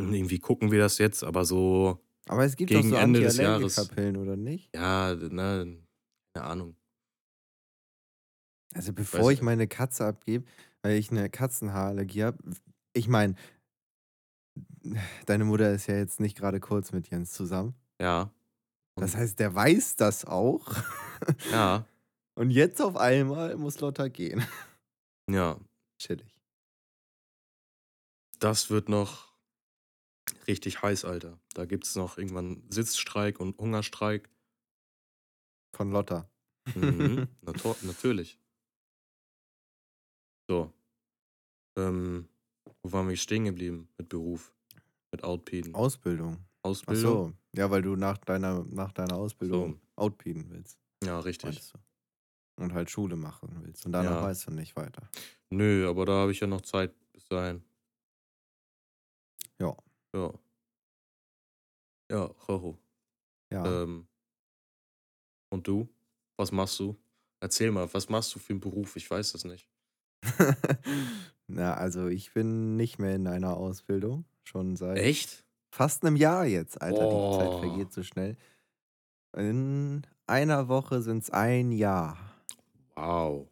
[0.00, 3.20] Und irgendwie gucken wir das jetzt, aber so, Aber es gibt gegen doch so Ende
[3.20, 3.78] des Jahres.
[3.78, 4.74] Antiallergika-Pillen, oder nicht?
[4.74, 5.76] ja, ne,
[6.34, 6.76] keine Ahnung.
[8.74, 9.42] Also bevor ich nicht.
[9.42, 10.44] meine Katze abgebe,
[10.82, 12.38] weil ich eine Katzenhaarallergie habe,
[12.94, 13.34] ich meine,
[15.26, 17.74] deine Mutter ist ja jetzt nicht gerade kurz mit Jens zusammen.
[18.00, 18.30] Ja.
[19.00, 20.74] Das heißt, der weiß das auch.
[21.50, 21.84] Ja,
[22.38, 24.46] Und jetzt auf einmal muss Lotta gehen.
[25.28, 25.58] ja.
[26.00, 26.40] Chillig.
[28.38, 29.34] Das wird noch
[30.46, 31.36] richtig heiß, Alter.
[31.54, 34.30] Da gibt es noch irgendwann Sitzstreik und Hungerstreik.
[35.74, 36.30] Von Lotta.
[36.76, 37.26] Mhm,
[37.82, 38.38] natürlich.
[40.48, 40.72] So.
[41.76, 42.28] Ähm,
[42.84, 44.54] wo waren wir stehen geblieben mit Beruf?
[45.10, 45.74] Mit Outpeden?
[45.74, 46.36] Ausbildung.
[46.62, 47.32] Ach Ausbildung?
[47.32, 47.34] so.
[47.58, 49.80] Ja, weil du nach deiner, nach deiner Ausbildung So.
[49.96, 50.78] outbieten willst.
[51.02, 51.60] Ja, richtig.
[52.56, 53.84] Und halt Schule machen willst.
[53.84, 54.22] Und danach Ja.
[54.22, 55.08] weißt du nicht weiter.
[55.50, 57.62] Nö, aber da habe ich ja noch Zeit bis dahin.
[59.60, 59.76] Ja.
[60.14, 60.32] Ja.
[62.10, 62.78] Ja, Jojo.
[63.50, 63.82] Ja.
[63.82, 64.06] Ähm,
[65.50, 65.88] und du?
[66.36, 66.96] Was machst du?
[67.40, 68.94] Erzähl mal, was machst du für einen Beruf?
[68.96, 69.68] Ich weiß das nicht.
[71.48, 74.24] Na, also ich bin nicht mehr in einer Ausbildung.
[74.44, 75.44] Schon seit Echt?
[75.70, 77.04] Fast einem Jahr jetzt, Alter.
[77.04, 77.58] Die Zeit Oh.
[77.60, 78.36] vergeht so schnell.
[79.36, 82.16] In einer Woche sind es ein Jahr.
[82.96, 83.46] Wow.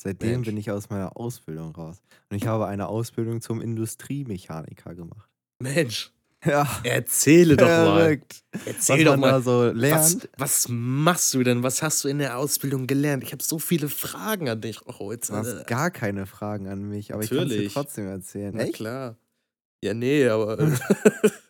[0.00, 0.46] Seitdem Mensch.
[0.46, 2.00] bin ich aus meiner Ausbildung raus.
[2.30, 5.28] Und ich habe eine Ausbildung zum Industriemechaniker gemacht.
[5.60, 6.12] Mensch,
[6.44, 7.84] Ja, erzähle doch mal.
[8.00, 8.42] verrückt.
[8.66, 9.42] Erzähl Was doch man mal.
[9.42, 10.28] so Was, lernt.
[10.38, 11.62] was machst du denn?
[11.62, 13.22] Was hast du in der Ausbildung gelernt?
[13.22, 14.80] Ich habe so viele Fragen an dich.
[14.86, 17.50] Oh, jetzt, Du hast äh, gar keine Fragen an mich, aber ich kann es dir
[17.50, 17.72] Natürlich.
[17.74, 18.52] trotzdem erzählen.
[18.56, 18.74] na Echt?
[18.74, 19.16] klar.
[19.84, 20.56] Ja, nee, aber.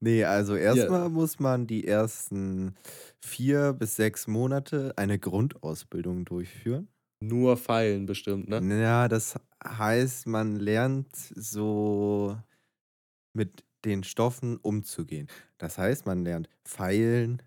[0.00, 2.76] Nee, also erstmal muss man die ersten
[3.20, 6.88] vier bis sechs Monate eine Grundausbildung durchführen.
[7.20, 8.80] Nur Pfeilen bestimmt, ne?
[8.80, 12.38] Ja, das heißt, man lernt so
[13.34, 15.28] mit den Stoffen umzugehen.
[15.58, 17.42] Das heißt, man lernt feilen,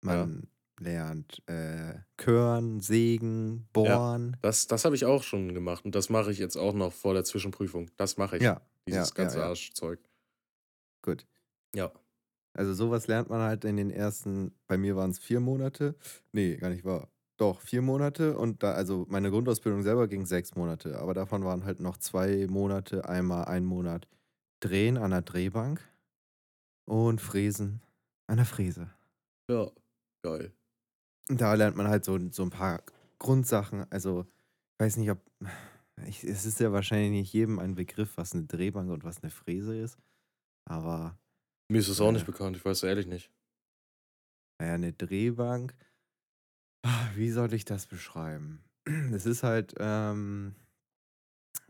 [0.00, 0.46] man
[0.78, 4.36] lernt äh, Körn, Sägen, Bohren.
[4.42, 7.14] Das, das habe ich auch schon gemacht und das mache ich jetzt auch noch vor
[7.14, 7.90] der Zwischenprüfung.
[7.96, 8.42] Das mache ich.
[8.42, 9.48] Ja, Dieses ja, ganze ja, ja.
[9.50, 9.98] Arschzeug.
[11.04, 11.26] Gut.
[11.74, 11.92] Ja.
[12.56, 15.96] Also sowas lernt man halt in den ersten, bei mir waren es vier Monate.
[16.32, 17.10] Nee, gar nicht wahr.
[17.36, 21.64] Doch, vier Monate und da, also meine Grundausbildung selber ging sechs Monate, aber davon waren
[21.64, 24.08] halt noch zwei Monate, einmal ein Monat
[24.60, 25.80] Drehen an der Drehbank
[26.86, 27.82] und Fräsen
[28.28, 28.90] an der Fräse.
[29.50, 29.70] Ja.
[30.24, 30.54] Geil.
[31.28, 32.82] Und da lernt man halt so, so ein paar
[33.18, 33.84] Grundsachen.
[33.90, 34.22] Also,
[34.72, 35.20] ich weiß nicht, ob.
[36.06, 39.30] Ich, es ist ja wahrscheinlich nicht jedem ein Begriff, was eine Drehbank und was eine
[39.30, 39.98] Fräse ist.
[40.66, 41.18] Aber,
[41.70, 43.30] Mir ist es auch äh, nicht bekannt, ich weiß ehrlich nicht.
[44.60, 45.74] naja, eine Drehbank.
[46.84, 48.64] ah, Wie soll ich das beschreiben?
[49.14, 50.54] Es ist halt ähm,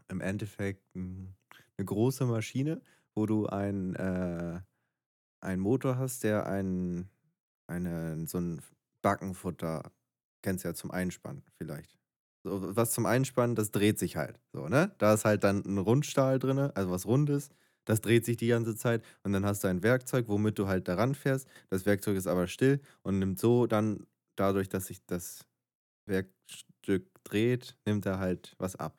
[0.09, 1.37] im Endeffekt ein,
[1.79, 2.83] eine große Maschine,
[3.15, 4.61] wo du ein, äh,
[5.41, 7.09] einen Motor hast, der ein,
[7.69, 8.63] eine, so ein
[9.03, 9.93] Backenfutter,
[10.43, 11.99] kennst du ja zum Einspannen vielleicht.
[12.43, 14.41] So, was zum Einspannen, das dreht sich halt.
[14.53, 14.95] So, ne?
[14.99, 17.49] Da ist halt dann ein Rundstahl drin, also was Rundes.
[17.85, 20.89] Das dreht sich die ganze Zeit und dann hast du ein Werkzeug, womit du halt
[20.89, 21.49] daran fährst.
[21.71, 25.47] Das Werkzeug ist aber still und nimmt so dann, dadurch, dass sich das
[26.07, 28.99] Werkstück dreht, nimmt er halt was ab.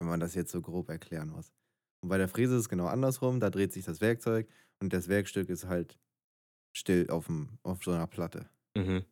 [0.00, 1.52] Wenn man das jetzt so grob erklären muss.
[2.02, 3.40] Und bei der Fräse ist es genau andersrum.
[3.40, 4.48] Da dreht sich das Werkzeug
[4.80, 5.98] und das Werkstück ist halt
[6.74, 8.48] still auf, dem, auf so einer Platte.
[8.76, 9.04] Mhm.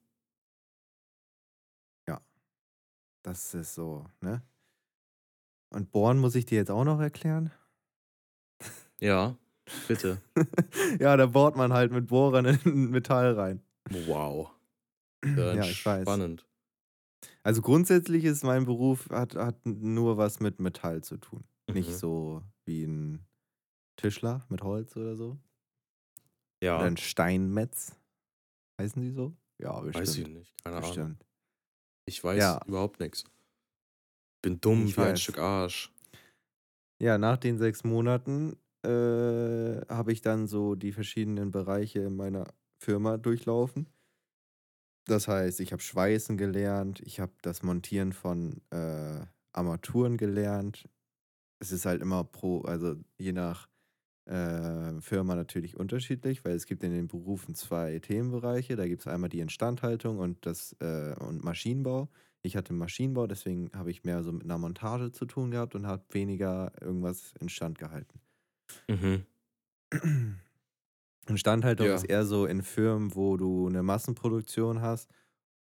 [3.28, 4.42] Das ist so, ne?
[5.70, 7.52] Und Bohren muss ich dir jetzt auch noch erklären?
[9.00, 9.36] Ja,
[9.86, 10.20] bitte.
[11.00, 13.62] ja, da bohrt man halt mit Bohrern in Metall rein.
[13.90, 14.50] Wow.
[15.24, 16.02] Ja, Ja, ich weiß.
[16.02, 16.46] spannend.
[17.42, 21.42] Also grundsätzlich ist mein Beruf, hat, hat nur was mit Metall zu tun.
[21.72, 21.94] Nicht Mhm.
[21.94, 23.26] so wie ein
[23.96, 25.30] Tischler mit Holz oder so.
[25.30, 25.38] Oder
[26.62, 27.96] Ja, ein Steinmetz.
[28.80, 29.34] Heißen die so?
[29.60, 30.06] Ja, bestimmt.
[30.08, 30.54] weiß ich nicht.
[30.62, 30.88] Keine Ahnung.
[30.88, 31.24] bestimmt.
[32.06, 32.60] Ich weiß Ja.
[32.66, 33.24] überhaupt nichts.
[34.42, 35.20] Bin dumm Ich wie ein weiß.
[35.20, 35.92] Stück Arsch.
[37.02, 42.46] Ja, nach den sechs Monaten äh, habe ich dann so die verschiedenen Bereiche in meiner
[42.78, 43.88] Firma durchlaufen.
[45.06, 50.88] Das heißt, ich habe Schweißen gelernt, ich habe das Montieren von äh, Armaturen gelernt.
[51.60, 53.68] Es ist halt immer pro, also je nach
[54.26, 58.76] äh, Firma natürlich unterschiedlich, weil es gibt in den Berufen zwei Themenbereiche.
[58.76, 62.10] Da gibt es einmal die Instandhaltung und das äh, und Maschinenbau.
[62.42, 65.86] Ich hatte Maschinenbau, deswegen habe ich mehr so mit einer Montage zu tun gehabt und
[65.86, 68.20] habe weniger irgendwas instand gehalten.
[68.88, 69.26] Mhm.
[71.28, 71.94] Instandhaltung Ja.
[71.94, 75.10] ist eher so in Firmen, wo du eine Massenproduktion hast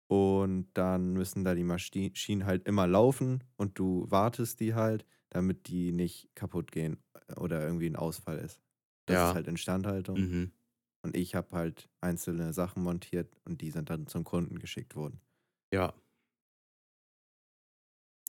[0.08, 5.67] und dann müssen da die Maschinen halt immer laufen und du wartest die halt, damit
[5.67, 7.04] die nicht kaputt gehen
[7.38, 8.62] oder irgendwie ein Ausfall ist.
[9.08, 9.24] Das Ja.
[9.24, 10.24] ist halt Instandhaltung.
[10.24, 10.52] Mhm.
[11.04, 15.22] Und ich habe halt einzelne Sachen montiert und die sind dann zum Kunden geschickt worden.
[15.72, 15.93] Ja.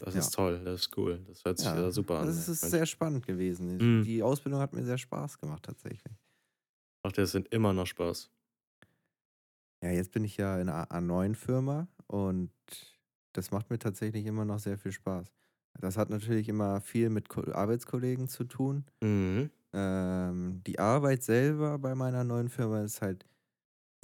[0.04, 0.20] Das Ja.
[0.20, 1.24] ist toll, das ist cool.
[1.26, 2.26] Das hört sich Ja, super an.
[2.28, 3.78] Das ist sehr spannend gewesen.
[3.80, 4.04] Mhm.
[4.04, 6.14] Die Ausbildung hat mir sehr Spaß gemacht, tatsächlich.
[7.04, 8.30] Macht das sind immer noch Spaß.
[9.82, 12.50] Ja, jetzt bin ich ja in einer, neuen Firma und
[13.32, 15.32] das macht mir tatsächlich immer noch sehr viel Spaß.
[15.80, 18.86] Das hat natürlich immer viel mit Ko Arbeitskollegen zu tun.
[19.02, 19.50] Mhm.
[19.74, 23.26] Ähm, die Arbeit selber bei meiner neuen Firma ist halt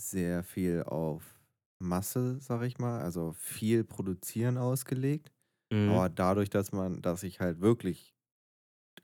[0.01, 1.41] sehr viel auf
[1.81, 5.34] Masse, sag ich mal, also viel produzieren ausgelegt.
[5.75, 5.91] Mhm.
[5.91, 8.15] Aber dadurch, dass man, dass ich halt wirklich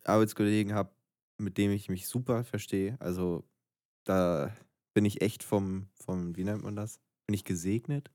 [0.04, 0.92] Arbeitskollegen habe,
[1.36, 3.44] mit denen ich mich super verstehe, also
[4.04, 4.54] da
[4.94, 7.00] bin ich echt vom, vom, wie nennt man das?
[7.26, 8.12] Bin ich gesegnet?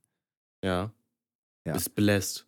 [0.64, 0.94] Ja.
[1.66, 1.74] Ja.
[1.74, 2.48] Bist blessed.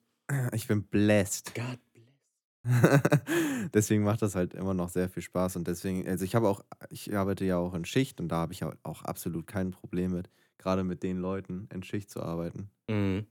[0.54, 1.54] Ich bin blessed.
[1.56, 3.72] God bless.
[3.74, 6.64] deswegen macht das halt immer noch sehr viel Spaß und deswegen, also ich habe auch,
[6.90, 10.12] ich arbeite ja auch in Schicht und da habe ich auch auch absolut kein Problem
[10.12, 12.70] mit, gerade mit den Leuten in Schicht zu arbeiten.
[12.90, 13.28] Mhm.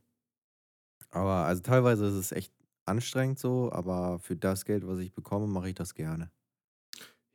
[1.11, 2.53] Aber also teilweise ist es echt
[2.87, 6.31] anstrengend so, aber für das Geld, was ich bekomme, mache ich das gerne.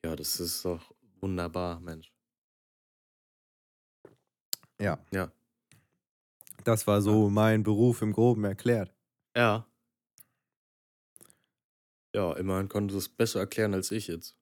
[0.05, 2.13] Ja, das ist doch wunderbar, Mensch.
[4.79, 4.97] Ja.
[5.11, 5.31] Ja.
[6.63, 8.95] Das war so mein Beruf im Groben erklärt.
[9.35, 9.65] Ja.
[12.15, 14.37] Ja, immerhin konntest du es besser erklären als ich jetzt.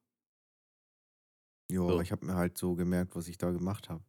[1.72, 1.94] Jo, So.
[1.94, 4.04] aber ich habe mir halt so gemerkt, was ich da gemacht habe.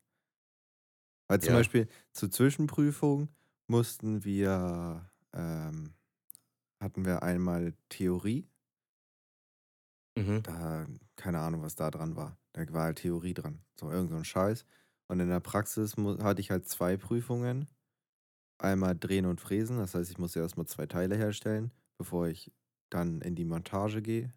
[1.28, 1.58] Weil zum Ja.
[1.58, 3.28] Beispiel zur Zwischenprüfung
[3.68, 5.94] mussten wir, ähm,
[6.80, 8.48] hatten wir einmal Theorie.
[10.16, 10.42] Mhm.
[10.42, 12.38] Da, keine Ahnung, was da dran war.
[12.52, 13.60] Da war halt Theorie dran.
[13.78, 14.64] So irgend so ein Scheiß.
[15.08, 17.68] Und in der Praxis hatte ich halt zwei Prüfungen.
[18.58, 19.78] Einmal drehen und fräsen.
[19.78, 22.52] Das heißt, ich musste erstmal zwei Teile herstellen, bevor ich
[22.90, 24.32] dann in die Montage gehe.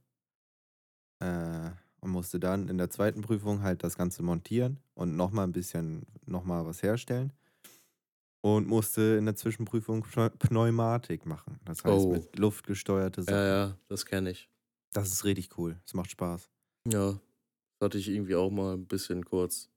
[1.20, 5.54] Äh, und musste dann in der zweiten Prüfung halt das Ganze montieren und nochmal ein
[5.54, 7.32] bisschen, nochmal was herstellen.
[8.44, 11.60] Und musste in der Zwischenprüfung Pneu- Pneumatik machen.
[11.64, 12.12] Das heißt Oh.
[12.12, 13.36] mit luftgesteuerte Sachen.
[13.36, 14.50] Ja, ja, das kenne ich.
[14.92, 15.80] Das ist richtig cool.
[15.86, 16.50] Das macht Spaß.
[16.92, 17.20] Ja, das
[17.86, 19.70] hatte ich irgendwie auch mal ein bisschen kurz.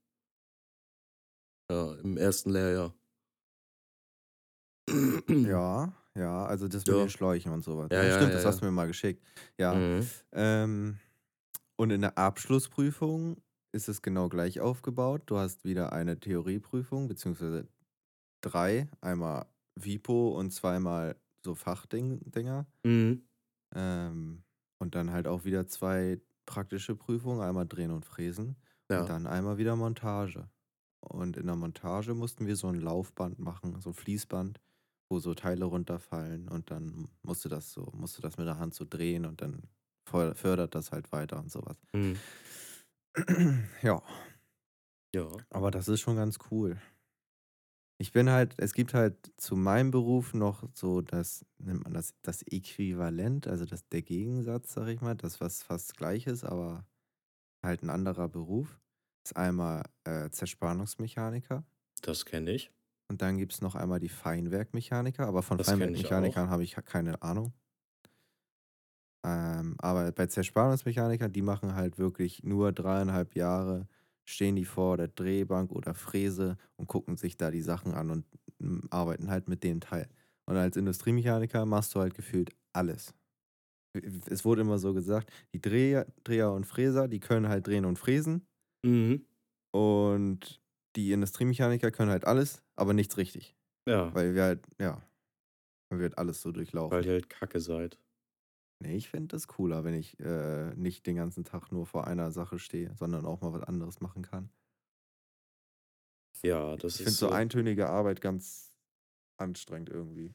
[1.70, 2.92] Ja, im ersten Lehrjahr.
[5.28, 7.02] Ja, ja, also das mit Ja.
[7.04, 7.88] den Schläuchen und sowas.
[7.92, 9.22] Ja, Ja, stimmt, das hast du mir mal geschickt.
[9.58, 9.74] Ja.
[9.74, 10.06] Mhm.
[10.32, 10.98] Ähm,
[11.76, 13.36] und in der Abschlussprüfung
[13.72, 15.22] ist es genau gleich aufgebaut.
[15.26, 17.68] Du hast wieder eine Theorieprüfung, beziehungsweise
[18.40, 18.88] drei.
[19.00, 19.46] Einmal
[19.76, 22.66] WIPO und zweimal so Fachding-Dinger.
[22.84, 23.22] Mhm.
[23.74, 24.42] Ähm,
[24.78, 28.56] und dann halt auch wieder zwei praktische Prüfungen, einmal Drehen und Fräsen.
[28.90, 29.00] Ja.
[29.00, 30.48] Und dann einmal wieder Montage.
[31.00, 34.60] Und in der Montage mussten wir so ein Laufband machen, so ein Fließband,
[35.08, 38.84] wo so Teile runterfallen und dann musste das so, musste das mit der Hand so
[38.88, 39.68] drehen und dann
[40.08, 41.76] fördert fördert das halt weiter und sowas.
[41.92, 42.16] Mhm.
[43.82, 44.02] ja,
[45.14, 45.28] Ja.
[45.50, 46.80] aber das ist schon ganz cool.
[47.98, 52.14] Ich bin halt, es gibt halt zu meinem Beruf noch so das, nennt man das,
[52.22, 56.86] das Äquivalent, also das, der Gegensatz, sag ich mal, das, was fast gleich ist, aber
[57.64, 58.80] halt ein anderer Beruf.
[59.24, 61.64] Ist einmal äh, Zerspannungsmechaniker
[62.00, 62.72] Das kenne ich.
[63.08, 67.20] und dann gibt es noch einmal die Feinwerkmechaniker, aber von Das Feinwerkmechanikern habe ich keine
[67.22, 67.52] Ahnung.
[69.24, 73.88] Ähm, aber bei Zerspannungsmechanikern, die machen halt wirklich nur dreieinhalb Jahre,
[74.26, 78.26] stehen die vor der Drehbank oder Fräse und gucken sich da die Sachen an und
[78.60, 80.08] mm, arbeiten halt mit dem Teil.
[80.46, 83.14] Und als Industriemechaniker machst du halt gefühlt alles.
[84.28, 87.98] Es wurde immer so gesagt, die Dreher, Dreher und Fräser, die können halt drehen und
[87.98, 88.46] fräsen
[88.84, 89.26] Mhm.
[89.72, 90.60] und
[90.96, 93.56] die Industriemechaniker können halt alles, aber nichts richtig.
[93.86, 95.02] Ja, Weil wir halt, ja,
[95.90, 96.96] weil wir halt alles so durchlaufen.
[96.96, 97.98] weil ihr halt kacke seid.
[98.78, 102.30] Nee, ich finde das cooler, wenn ich äh, nicht den ganzen Tag nur vor einer
[102.32, 104.50] Sache stehe, sondern auch mal was anderes machen kann.
[106.42, 108.74] Ja, das Ich finde ist so eintönige Arbeit ganz
[109.38, 110.34] anstrengend irgendwie.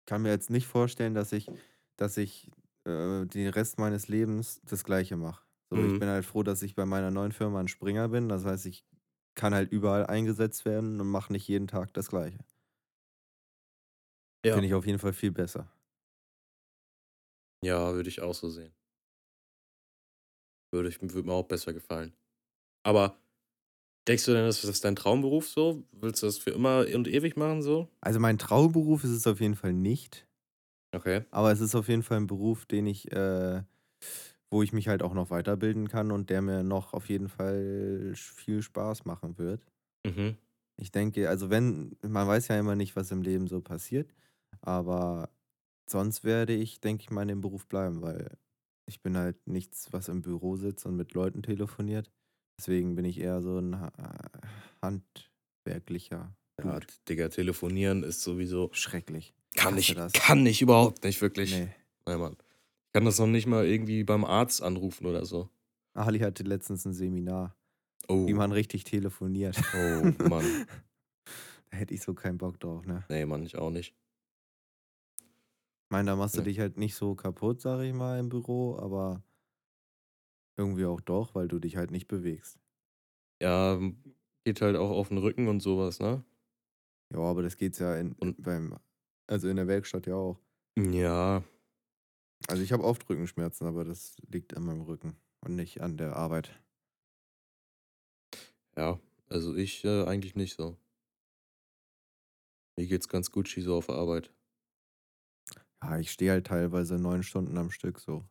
[0.00, 1.50] Ich kann mir jetzt nicht vorstellen, dass ich,
[1.96, 2.50] dass ich
[2.84, 5.44] äh, den Rest meines Lebens das Gleiche mache.
[5.70, 5.84] So, Mhm.
[5.84, 8.28] ich bin halt froh, dass ich bei meiner neuen Firma ein Springer bin.
[8.28, 8.86] Das heißt, ich
[9.34, 12.38] kann halt überall eingesetzt werden und mache nicht jeden Tag das Gleiche.
[14.44, 14.62] ja.
[14.62, 15.70] Finde ich auf jeden Fall viel besser.
[17.62, 18.74] Ja, würde ich auch so sehen.
[20.72, 22.14] Würde, ich, würde mir auch besser gefallen.
[22.84, 23.18] Aber
[24.08, 25.84] denkst du denn, das ist dein Traumberuf so?
[25.92, 27.90] Willst du das für immer und ewig machen so?
[28.00, 30.26] Also mein Traumberuf ist es auf jeden Fall nicht.
[30.94, 31.26] Okay.
[31.30, 33.62] Aber es ist auf jeden Fall ein Beruf, den ich, äh,
[34.50, 38.12] wo ich mich halt auch noch weiterbilden kann und der mir noch auf jeden Fall
[38.16, 39.66] viel Spaß machen wird.
[40.04, 40.36] Mhm.
[40.78, 44.14] Ich denke, also wenn, man weiß ja immer nicht, was im Leben so passiert,
[44.60, 45.30] aber
[45.88, 48.36] sonst werde ich, denke ich mal, in dem Beruf bleiben, weil
[48.88, 52.10] ich bin halt nichts, was im Büro sitzt und mit Leuten telefoniert.
[52.58, 53.92] Deswegen bin ich eher so ein ha
[54.82, 56.34] handwerklicher.
[56.62, 56.80] Ja.
[57.08, 58.70] Digga, telefonieren ist sowieso.
[58.72, 59.34] Schrecklich.
[59.56, 60.12] Kann ich, das.
[60.12, 61.52] kann ich überhaupt nicht, wirklich.
[61.52, 61.68] Nee.
[62.06, 62.32] Nee, Mann.
[62.32, 65.50] Ich kann das noch nicht mal irgendwie beim Arzt anrufen oder so.
[65.94, 67.54] Ali hatte letztens ein Seminar,
[68.08, 69.56] Oh, wie man richtig telefoniert.
[69.74, 70.44] oh Mann.
[71.70, 73.04] Da hätte ich so keinen Bock drauf, ne?
[73.08, 73.92] Nee, Mann, ich auch nicht.
[75.86, 76.44] Ich meine, da machst du Ja.
[76.44, 79.22] dich halt nicht so kaputt, sag ich mal, im Büro, aber
[80.58, 82.58] irgendwie auch doch, weil du dich halt nicht bewegst.
[83.40, 83.78] Ja,
[84.44, 86.24] geht halt auch auf den Rücken und sowas, ne?
[87.12, 88.78] Ja, aber das geht's ja in, Und- beim,
[89.26, 90.40] also in der Werkstatt ja auch.
[90.78, 91.42] Ja,
[92.48, 96.16] Also ich habe oft Rückenschmerzen, aber das liegt an meinem Rücken und nicht an der
[96.16, 96.50] Arbeit.
[98.76, 98.98] ja.
[99.28, 100.76] Also ich äh, eigentlich nicht so.
[102.78, 104.32] Mir geht's ganz gut so auf Arbeit.
[105.82, 108.28] Ja, ich stehe halt teilweise neun Stunden am Stück so.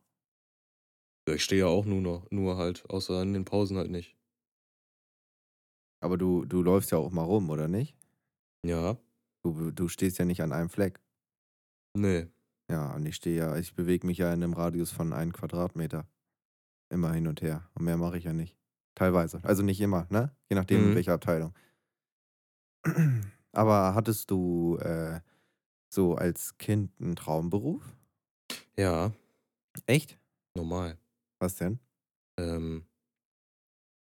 [1.28, 4.16] Ja, ich stehe ja auch nur noch, nur halt, außer in den Pausen halt nicht.
[6.00, 7.98] Aber du, du läufst ja auch mal rum, oder nicht?
[8.62, 8.98] Ja,
[9.42, 11.00] Du, du stehst ja nicht an einem Fleck.
[11.94, 12.28] nee.
[12.70, 16.06] Ja, und ich stehe ja, ich bewege mich ja in einem Radius von einem Quadratmeter.
[16.90, 17.70] Immer hin und her.
[17.74, 18.56] Und mehr mache ich ja nicht.
[18.96, 19.40] Teilweise.
[19.44, 20.36] Also nicht immer, ne?
[20.50, 20.96] Je nachdem, in Mhm.
[20.96, 21.54] welcher Abteilung.
[23.52, 25.20] Aber hattest du äh,
[25.96, 27.82] so als Kind einen Traumberuf?
[28.76, 29.12] Ja,
[29.86, 30.18] Echt?
[30.54, 30.98] normal.
[31.40, 31.80] Was denn?
[32.38, 32.84] Ähm,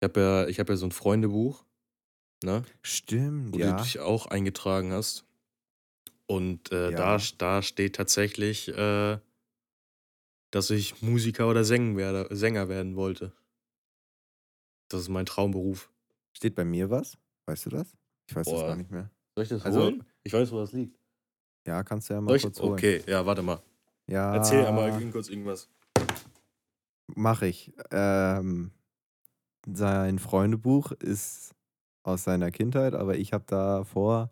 [0.01, 1.63] ich habe ja, ich hab ja so ein Freundebuch,
[2.43, 2.63] ne?
[2.81, 3.75] Stimmt, Wo ja.
[3.75, 5.25] du dich auch eingetragen hast.
[6.25, 7.17] Und äh, Ja.
[7.17, 9.19] da, da steht tatsächlich, äh,
[10.51, 13.33] dass ich Musiker oder Sänger, werde, Sänger werden wollte.
[14.89, 15.91] Das ist mein Traumberuf.
[16.31, 17.17] Steht bei mir was?
[17.45, 17.91] Weißt du das?
[18.29, 18.67] Ich weiß das Boah.
[18.67, 19.11] gar nicht mehr.
[19.35, 20.03] Soll ich das Also- holen?
[20.23, 20.97] Ich weiß, wo das liegt.
[21.65, 22.73] Ja, kannst du ja mal kurz holen.
[22.73, 23.61] Okay, ja, warte mal.
[24.07, 25.69] Ja, Erzähl einmal kurz irgendwas.
[27.15, 27.73] Mach ich.
[27.91, 28.71] Ähm,
[29.65, 31.53] sein Freundebuch ist
[32.03, 34.29] aus seiner Kindheit, aber ich habe da vor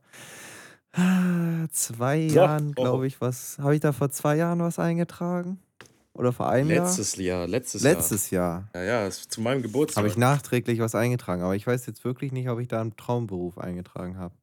[0.93, 3.57] Ah, Zwei So, Jahren, glaube ich, was.
[3.59, 5.59] Habe ich da vor zwei Jahren was eingetragen?
[6.13, 7.93] Oder vor einem Letztes Jahr, letztes, Jahr?
[7.93, 8.69] Letztes Jahr.
[8.73, 8.83] Jahr.
[8.83, 10.01] Ja, ja, zu meinem Geburtstag.
[10.01, 12.97] Habe ich nachträglich was eingetragen, aber ich weiß jetzt wirklich nicht, ob ich da einen
[12.97, 14.35] Traumberuf eingetragen habe.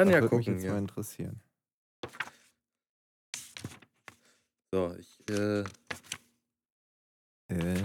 [0.00, 0.78] Kann Das ja würde mich gucken, jetzt mal ja.
[0.78, 1.40] interessieren.
[4.72, 5.60] So, ich, äh,
[7.48, 7.82] Äh,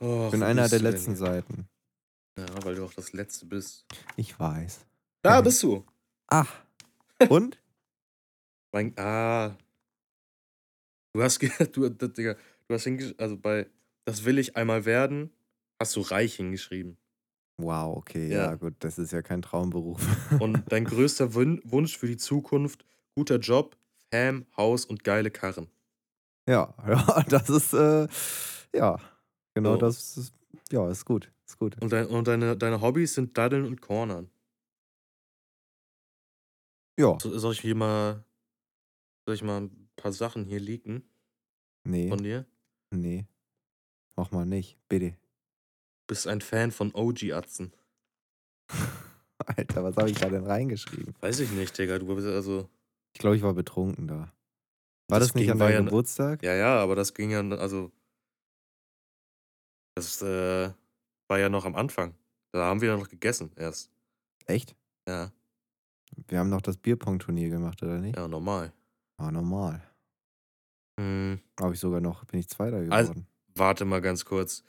[0.00, 1.16] oh, ich bin einer der letzten?
[1.16, 1.68] Seiten.
[2.36, 3.86] Ja, weil du auch das Letzte bist.
[4.16, 4.84] Ich weiß.
[5.22, 5.86] Da bist du.
[6.28, 6.44] Ah.
[7.30, 7.62] Und?
[8.72, 9.56] Mein, ah.
[11.14, 12.36] Du hast, ge- du, das, Digga,
[12.68, 13.70] du hast hingeschrieben, also bei
[14.04, 15.30] Das will ich einmal werden,
[15.80, 16.98] hast du reich hingeschrieben.
[17.62, 18.38] Wow, okay, Ja.
[18.38, 20.10] ja, gut, das ist ja kein Traumberuf.
[20.38, 23.76] Und dein größter Wun Wunsch für die Zukunft, guter Job,
[24.12, 25.68] Fam, Haus und geile Karren.
[26.48, 28.08] ja, ja, das ist, äh,
[28.74, 28.98] ja,
[29.54, 29.78] genau So.
[29.78, 30.34] das ist,
[30.72, 31.76] ja, ist gut, ist gut.
[31.82, 34.30] Und, dein, und deine, deine Hobbys sind Daddeln und Cornern.
[36.96, 38.24] Ja, So, soll ich hier mal,
[39.26, 41.02] soll ich mal ein paar Sachen hier leaken
[41.84, 42.46] nee, von dir?
[42.92, 43.26] nee,
[44.16, 45.16] mach mal nicht, bitte.
[46.12, 47.72] Bist ein Fan von OG-Atzen.
[49.46, 51.14] Alter, was habe ich da denn reingeschrieben?
[51.20, 51.98] Weiß ich nicht, Digga.
[51.98, 52.68] Du bist also.
[53.14, 54.30] Ich glaube, ich war betrunken da.
[55.08, 56.42] War das, nicht ging- an deinem ja- Geburtstag?
[56.42, 57.90] Ja, ja, aber das ging ja, also.
[59.94, 60.70] Das äh,
[61.28, 62.14] war ja noch am Anfang.
[62.52, 63.90] Da haben wir ja noch gegessen erst.
[64.44, 64.76] Echt?
[65.08, 65.32] Ja,
[66.28, 68.16] Wir haben noch das Bierpong-Turnier gemacht, oder nicht?
[68.18, 68.74] ja, normal.
[69.16, 69.82] War normal.
[71.00, 73.26] Hm, Habe ich sogar noch, bin ich Zweiter Also- geworden.
[73.54, 74.62] warte mal ganz kurz.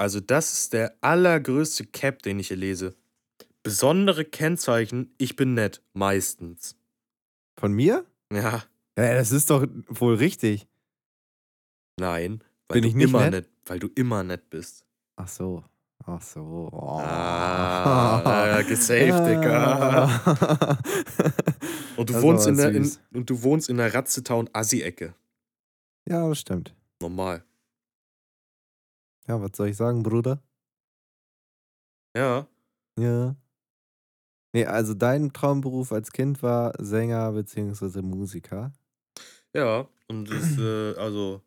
[0.00, 2.94] Also, das ist der allergrößte Cap, den ich hier lese.
[3.62, 6.74] Besondere Kennzeichen, ich bin nett, meistens.
[7.58, 8.06] Von mir?
[8.32, 8.62] Ja,
[8.96, 10.66] Ja, das ist doch wohl richtig.
[11.98, 12.42] nein.
[12.68, 13.50] Weil Bin du ich nicht immer nett?
[13.66, 14.86] Weil du immer nett bist.
[15.16, 15.64] Ach so.
[16.06, 16.70] Ach so.
[16.72, 16.98] Oh.
[17.02, 20.78] Ah, gesaved, Digga.
[21.98, 25.14] Und du, wohnst in der, in, und du wohnst in der Ratzetown-Assi-Ecke.
[26.08, 26.74] Ja, das stimmt.
[27.02, 27.44] Normal.
[29.30, 30.42] Ja, was soll ich sagen, Bruder?
[32.16, 32.48] Ja.
[32.98, 33.36] Ja.
[34.52, 38.02] Nee, also dein Traumberuf als Kind war Sänger bzw.
[38.02, 38.72] Musiker.
[39.54, 39.88] Ja.
[40.08, 41.42] Und ist, äh, also.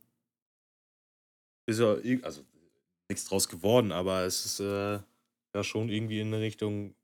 [1.67, 2.46] Ist ja, also,
[3.10, 5.00] nichts draus geworden, aber es ist, äh,
[5.54, 6.96] ja schon irgendwie in der Richtung,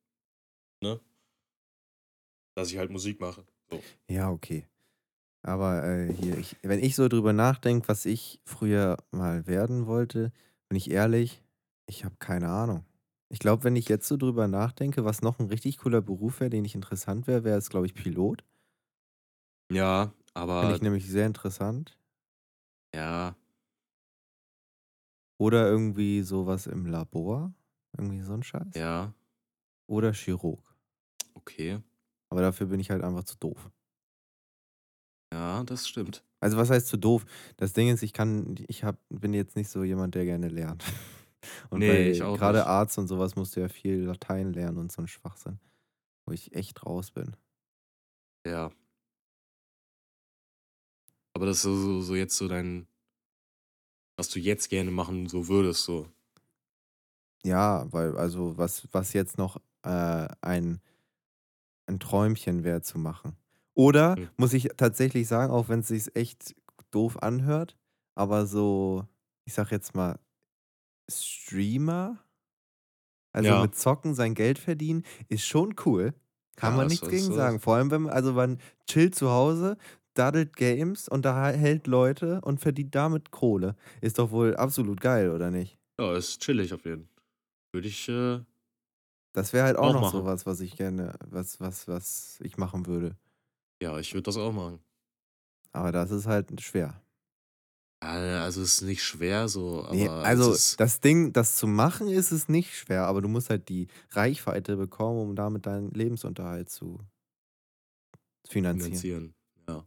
[0.81, 1.01] ne?
[2.55, 3.45] Dass ich halt Musik mache.
[3.69, 3.83] So.
[4.09, 4.65] Ja, okay.
[5.41, 10.31] Aber äh, hier, ich, wenn ich so drüber nachdenke, was ich früher mal werden wollte,
[10.69, 11.43] bin ich ehrlich,
[11.87, 12.85] ich habe keine Ahnung.
[13.29, 16.49] Ich glaube, wenn ich jetzt so drüber nachdenke, was noch ein richtig cooler Beruf wäre,
[16.49, 18.43] den ich interessant wäre, wäre es, glaube ich, Pilot.
[19.71, 20.75] Ja, Finde aber.
[20.75, 21.99] ich nämlich sehr interessant.
[22.95, 23.35] Ja.
[25.37, 27.53] Oder irgendwie sowas im Labor.
[27.97, 28.75] Irgendwie so ein Scheiß.
[28.75, 29.13] Ja.
[29.87, 30.75] Oder Chirurg.
[31.33, 31.81] Okay.
[32.29, 33.71] Aber dafür bin ich halt einfach zu doof.
[35.33, 36.23] Ja, das stimmt.
[36.39, 37.25] Also was heißt zu doof?
[37.57, 40.83] Das Ding ist, ich kann, ich hab, bin jetzt nicht so jemand, der gerne lernt.
[41.69, 42.65] Und Nee, bei ich auch gerade.
[42.65, 45.57] Arzt und sowas musst du ja viel Latein lernen und so ein Schwachsinn.
[46.25, 47.33] Wo ich echt raus bin.
[48.45, 48.71] Ja.
[51.33, 52.87] Aber das ist so, so, so jetzt so dein.
[54.17, 56.09] Was du jetzt gerne machen so würdest, so.
[57.45, 60.81] Ja, weil, also was, was jetzt noch äh, ein,
[61.85, 63.37] ein Träumchen wäre zu machen.
[63.79, 64.29] Oder Hm.
[64.35, 66.53] muss ich tatsächlich sagen, auch wenn es sich echt
[66.91, 67.77] doof anhört,
[68.13, 69.07] aber so,
[69.45, 70.19] ich sag jetzt mal,
[71.09, 72.19] Streamer,
[73.31, 73.61] also Ja.
[73.61, 76.13] mit Zocken sein Geld verdienen, ist schon cool.
[76.57, 77.61] Kann Ja, man nichts gegen so- sagen.
[77.61, 79.77] Vor allem, wenn man, also man chillt zu Hause,
[80.13, 83.77] daddelt Games und da hält Leute und verdient damit Kohle.
[84.01, 85.77] Ist doch wohl absolut geil, oder nicht?
[85.99, 87.23] Ja, ist chillig auf jeden Fall.
[87.71, 88.41] Würde ich, äh,
[89.33, 90.19] Das wäre halt auch, Auch noch machen.
[90.21, 93.15] sowas, was ich gerne, was, was, was ich machen würde.
[93.81, 94.79] Ja, ich würde das auch machen.
[95.71, 97.01] Aber das ist halt schwer.
[98.01, 102.07] Ja, Also es ist nicht schwer so, aber Nee, also das Ding, das zu machen,
[102.07, 106.69] ist es nicht schwer, aber du musst halt die Reichweite bekommen, um damit deinen Lebensunterhalt
[106.69, 106.99] zu
[108.47, 108.85] finanzieren.
[108.89, 109.35] finanzieren.
[109.67, 109.85] Ja.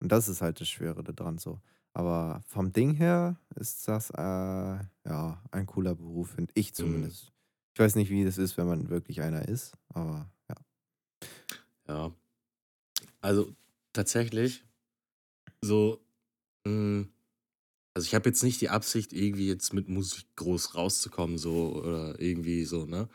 [0.00, 1.60] Und das ist halt das Schwere daran so.
[1.92, 7.32] Aber vom Ding her ist das äh, ja ein cooler Beruf, finde ich zumindest.
[7.74, 10.30] Ich weiß nicht, wie das ist, wenn man wirklich einer ist, aber
[11.88, 12.12] ja.
[13.20, 13.54] Also
[13.92, 14.64] tatsächlich
[15.62, 16.00] so,
[16.66, 17.06] mh,
[17.94, 22.20] also ich habe jetzt nicht die Absicht, irgendwie jetzt mit Musik groß rauszukommen, so oder
[22.20, 23.08] irgendwie so, ne?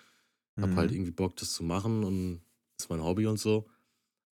[0.58, 0.94] Ich habe halt Mhm.
[0.94, 2.42] irgendwie Bock, das zu machen und
[2.78, 3.70] das ist mein Hobby und so.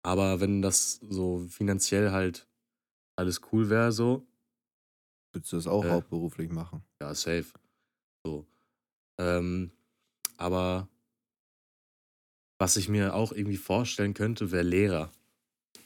[0.04, 2.48] Aber wenn das so finanziell halt
[3.18, 4.28] alles cool wäre, so,
[5.34, 5.90] Würdest du das auch Äh.
[5.90, 6.84] hauptberuflich machen?
[7.02, 7.54] ja, safe.
[8.26, 8.48] So.
[9.20, 9.72] Ähm,
[10.38, 10.90] aber
[12.60, 15.12] Was ich mir auch irgendwie vorstellen könnte, wäre Lehrer.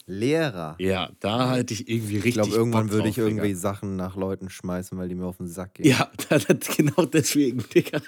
[0.06, 0.76] Lehrer.
[0.80, 3.44] Ja, da hätte ich irgendwie richtig Ich glaube, irgendwann würde ich drauf, Digga.
[3.44, 5.86] irgendwie Sachen nach Leuten schmeißen, weil die mir auf den Sack gehen.
[5.86, 8.02] Ja, das, das, genau deswegen, Digga.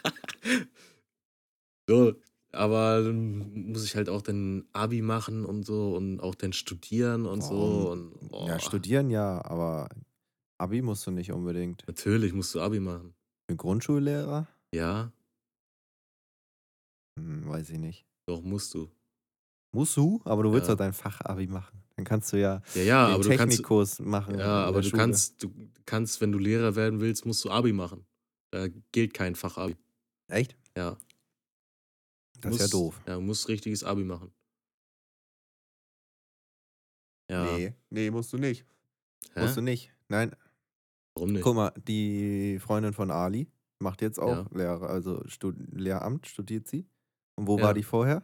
[1.87, 2.15] So,
[2.51, 7.27] aber dann muss ich halt auch den Abi machen und so und auch dann studieren
[7.27, 7.55] und so.
[7.55, 9.89] Boah, Und, boah, Ja, studieren ja, aber
[10.57, 11.83] Abi musst du nicht unbedingt.
[11.87, 13.13] Natürlich musst du Abi machen.
[13.47, 14.47] Für Grundschullehrer?
[14.73, 15.11] Ja,
[17.17, 18.05] Hm, weiß ich nicht.
[18.27, 18.89] Doch musst du.
[19.73, 20.21] Musst du?
[20.25, 20.73] Aber du willst Ja.
[20.75, 21.83] doch dein Fachabi machen.
[21.95, 23.39] Dann kannst du ja Ja, ja, den aber du kannst.
[23.57, 24.39] Technikkurs machen.
[24.39, 25.01] Ja, aber du Schule.
[25.01, 25.51] kannst, du
[25.85, 28.05] kannst, wenn du Lehrer werden willst, musst du Abi machen.
[28.51, 29.75] Da gilt kein Fachabi.
[30.27, 30.55] Echt?
[30.77, 30.97] Ja.
[32.41, 33.01] Das ist ja musst- doof.
[33.07, 34.31] Ja, du musst richtiges Abi machen.
[37.29, 37.43] Ja.
[37.57, 38.65] Nee, nee, musst du nicht.
[39.33, 39.41] Hä?
[39.41, 39.91] Musst du nicht.
[40.09, 40.35] Nein,
[41.15, 41.43] Warum nicht?
[41.43, 43.47] guck mal, die Freundin von Ali
[43.79, 44.57] macht jetzt auch Ja.
[44.57, 46.85] Lehrer, also Stud Lehramt studiert sie.
[47.35, 47.65] Und wo Ja.
[47.65, 48.23] war die vorher?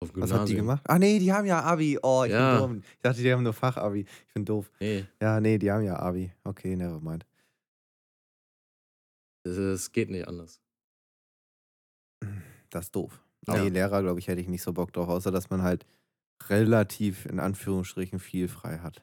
[0.00, 0.56] Auf Was hat die Gymnasium.
[0.60, 0.82] gemacht?
[0.88, 1.98] Ah, nee, die haben ja Abi.
[2.02, 2.60] Oh, ich Ja.
[2.60, 2.82] bin dumm.
[2.94, 4.06] Ich dachte, die haben nur Fachabi.
[4.28, 4.70] Ich bin doof.
[4.80, 6.32] Nee, Ja, nee, die haben ja Abi.
[6.44, 7.26] Okay, nevermind.
[9.44, 10.60] das, das geht nicht anders.
[12.70, 13.24] Das ist doof.
[13.46, 13.62] Ja.
[13.62, 15.86] Nee, Lehrer, glaube ich, hätte ich nicht so Bock drauf, außer dass man halt
[16.48, 19.02] relativ in Anführungsstrichen viel frei hat.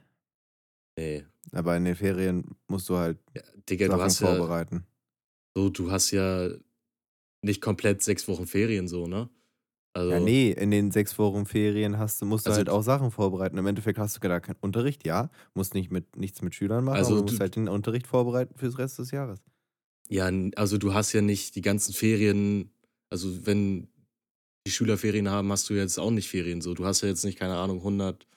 [0.98, 1.26] Nee.
[1.52, 4.86] Aber in den Ferien musst du halt Ja, Digga, du Sachen hast ja, vorbereiten.
[5.56, 6.50] so, du hast ja
[7.46, 9.30] nicht komplett sechs Wochen Ferien so, ne?
[9.94, 12.82] Also, Ja, nee, in den sechs Wochen Ferien hast du, musst du Also halt auch
[12.82, 13.58] Sachen vorbereiten.
[13.58, 15.30] Im Endeffekt hast du gar keinen Unterricht, ja.
[15.54, 18.56] Musst nicht mit, nichts mit Schülern machen, Also aber du musst halt den Unterricht vorbereiten
[18.58, 19.40] fürs Rest des Jahres.
[20.10, 22.72] ja, also du hast ja nicht die ganzen Ferien,
[23.10, 23.88] also wenn
[24.68, 26.74] die Schüler Ferien haben, hast du jetzt auch nicht Ferien so.
[26.74, 28.28] Du hast ja jetzt nicht, keine Ahnung, 100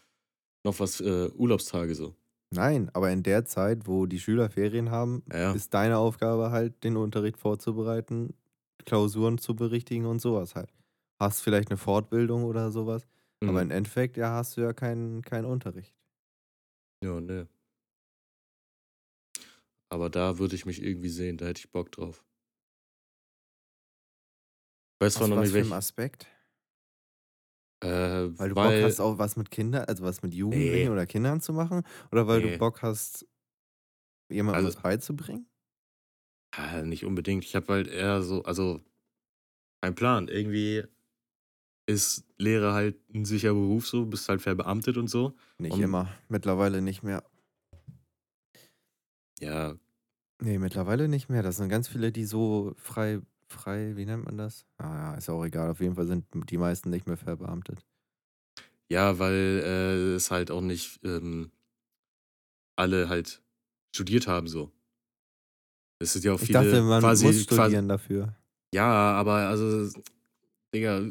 [0.64, 2.14] noch was äh, Urlaubstage so.
[2.50, 5.52] Nein, aber in der Zeit, wo die Schüler Ferien haben, ja.
[5.52, 8.34] ist deine Aufgabe halt, den Unterricht vorzubereiten,
[8.84, 10.72] Klausuren zu berichtigen und sowas halt.
[11.20, 13.06] Hast vielleicht eine Fortbildung oder sowas,
[13.42, 13.58] aber Mhm.
[13.58, 15.94] im Endeffekt, ja, hast du ja keinen keinen Unterricht.
[17.04, 17.48] Ja, ne.
[19.90, 22.24] Aber da würde ich mich irgendwie sehen, da hätte ich Bock drauf.
[25.00, 26.26] Weiß Aus noch was nicht für einem welch, Aspekt?
[27.84, 30.88] äh, Weil du weil, Bock hast, auch was mit Kindern, also was mit Jugendlichen Nee.
[30.88, 31.82] oder Kindern zu machen?
[32.10, 32.52] Oder weil Nee.
[32.52, 33.26] du Bock hast,
[34.28, 35.47] jemandem Also- was beizubringen?
[36.56, 37.44] Ja, nicht unbedingt.
[37.44, 38.80] Ich habe halt eher so, also
[39.80, 40.28] ein Plan.
[40.28, 40.84] Irgendwie
[41.86, 45.36] ist Lehre halt ein sicherer Beruf so, bist halt verbeamtet und so.
[45.58, 46.12] Nicht Und- immer.
[46.28, 47.22] Mittlerweile nicht mehr.
[49.40, 49.78] Ja,
[50.40, 51.42] Nee, mittlerweile nicht mehr.
[51.42, 54.66] Das sind ganz viele, die so frei, frei, wie nennt man das?
[54.76, 55.68] Ah ja, ist auch egal.
[55.70, 57.84] Auf jeden Fall sind die meisten nicht mehr verbeamtet.
[58.88, 59.34] ja, weil
[59.64, 61.50] äh, es halt auch nicht ähm,
[62.76, 63.42] alle halt
[63.92, 64.70] studiert haben so.
[66.00, 68.34] Es sind ja auch Ich viele dachte, man quasi, muss quasi studieren dafür.
[68.74, 69.90] Ja, aber also,
[70.74, 71.10] Digga,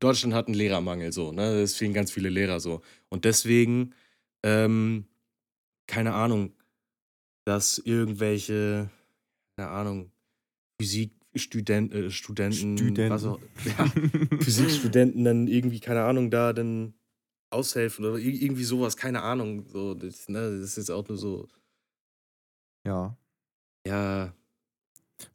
[0.00, 1.60] Deutschland hat einen Lehrermangel so, ne?
[1.60, 2.80] Es fehlen ganz viele Lehrer so.
[3.08, 3.94] Und deswegen,
[4.42, 5.06] ähm,
[5.86, 6.54] keine Ahnung,
[7.44, 8.90] dass irgendwelche,
[9.56, 10.12] keine Ahnung,
[10.80, 12.76] Physikstudenten, äh, Studenten,
[13.10, 13.86] was auch, ja,
[14.40, 16.94] Physikstudenten dann irgendwie, keine Ahnung, da dann
[17.50, 19.66] aushelfen oder ir- irgendwie sowas, keine Ahnung.
[19.68, 21.48] So, das, ne, das ist jetzt auch nur so,
[22.84, 23.16] ja.
[23.86, 24.34] Ja,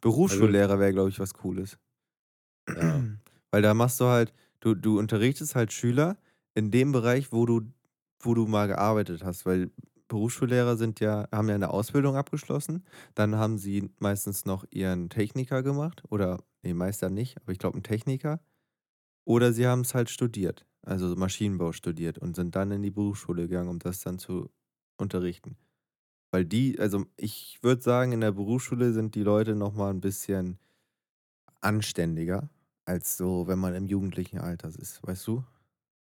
[0.01, 1.77] Berufsschullehrer wäre, glaube ich, was Cooles.
[2.73, 3.07] ja,
[3.51, 6.17] Weil da machst du halt, du, du unterrichtest halt Schüler
[6.55, 7.61] in dem Bereich, wo du,
[8.19, 9.45] wo du mal gearbeitet hast.
[9.45, 9.71] Weil
[10.07, 12.85] Berufsschullehrer sind ja, haben ja eine Ausbildung abgeschlossen.
[13.15, 16.03] Dann haben sie meistens noch ihren Techniker gemacht.
[16.09, 18.41] Oder, nee, Meister nicht, aber ich glaube einen Techniker.
[19.25, 23.47] Oder sie haben es halt studiert, also Maschinenbau studiert und sind dann in die Berufsschule
[23.47, 24.49] gegangen, um das dann zu
[24.97, 25.57] unterrichten.
[26.31, 30.59] Weil die, also ich würde sagen, in der Berufsschule sind die Leute nochmal ein bisschen
[31.61, 32.49] anständiger,
[32.85, 35.43] als so, wenn man im jugendlichen Alter ist, weißt du?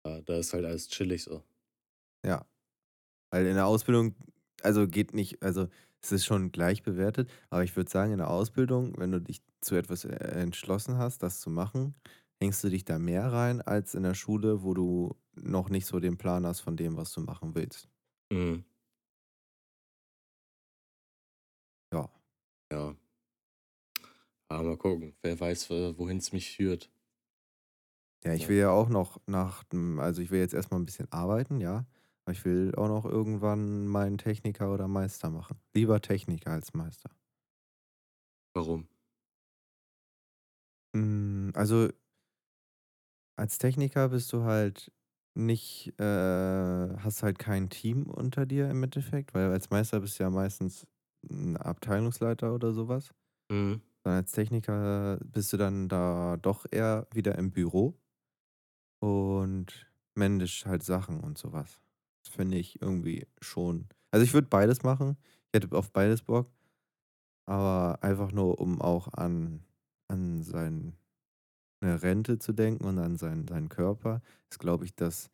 [0.07, 1.43] ja, da ist halt alles chillig so.
[2.25, 2.47] Ja.
[3.33, 4.17] Weil in der Ausbildung,
[4.63, 5.69] also geht nicht, also
[6.03, 9.43] es ist schon gleich bewertet, aber ich würde sagen, in der Ausbildung, wenn du dich
[9.63, 11.97] zu etwas äh, entschlossen hast, das zu machen,
[12.41, 16.01] hängst du dich da mehr rein als in der Schule, wo du noch nicht so
[16.01, 17.89] den Plan hast von dem, was du machen willst.
[18.33, 18.65] Mhm.
[22.71, 22.95] Ja.
[24.49, 25.17] Aber mal gucken.
[25.23, 26.93] Wer weiß, wohin es mich führt.
[28.25, 31.11] Ja, ich will ja auch noch nach, dem- also ich will jetzt erstmal ein bisschen
[31.11, 31.87] arbeiten, ja.
[32.25, 35.59] Aber ich will auch noch irgendwann meinen Techniker oder Meister machen.
[35.75, 37.11] Lieber Techniker als Meister.
[38.55, 38.89] Warum?
[40.95, 41.91] Mm, Also
[43.37, 44.93] als Techniker bist du halt
[45.35, 50.25] nicht, äh, hast halt kein Team unter dir im Endeffekt, weil als Meister bist du
[50.25, 50.87] ja meistens
[51.29, 53.13] ein Abteilungsleiter oder sowas.
[53.51, 53.83] Mhm.
[54.05, 57.99] Dann als Techniker bist du dann da doch eher wieder im Büro.
[59.01, 61.81] und manage halt Sachen und sowas.
[62.25, 63.89] Das finde ich irgendwie schon.
[64.11, 65.17] Also ich würde beides machen.
[65.47, 66.51] Ich hätte auf beides Bock.
[67.47, 69.65] Aber einfach nur, um auch an,
[70.09, 70.93] an seine
[71.83, 75.31] Rente zu denken und an seinen, seinen Körper, ist, glaube ich, das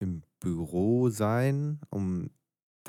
[0.00, 2.30] im Büro sein, um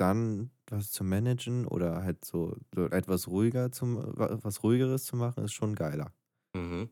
[0.00, 5.44] dann was zu managen oder halt so, so etwas ruhiger zum, was ruhigeres zu machen,
[5.44, 6.12] ist schon geiler.
[6.54, 6.90] Mhm.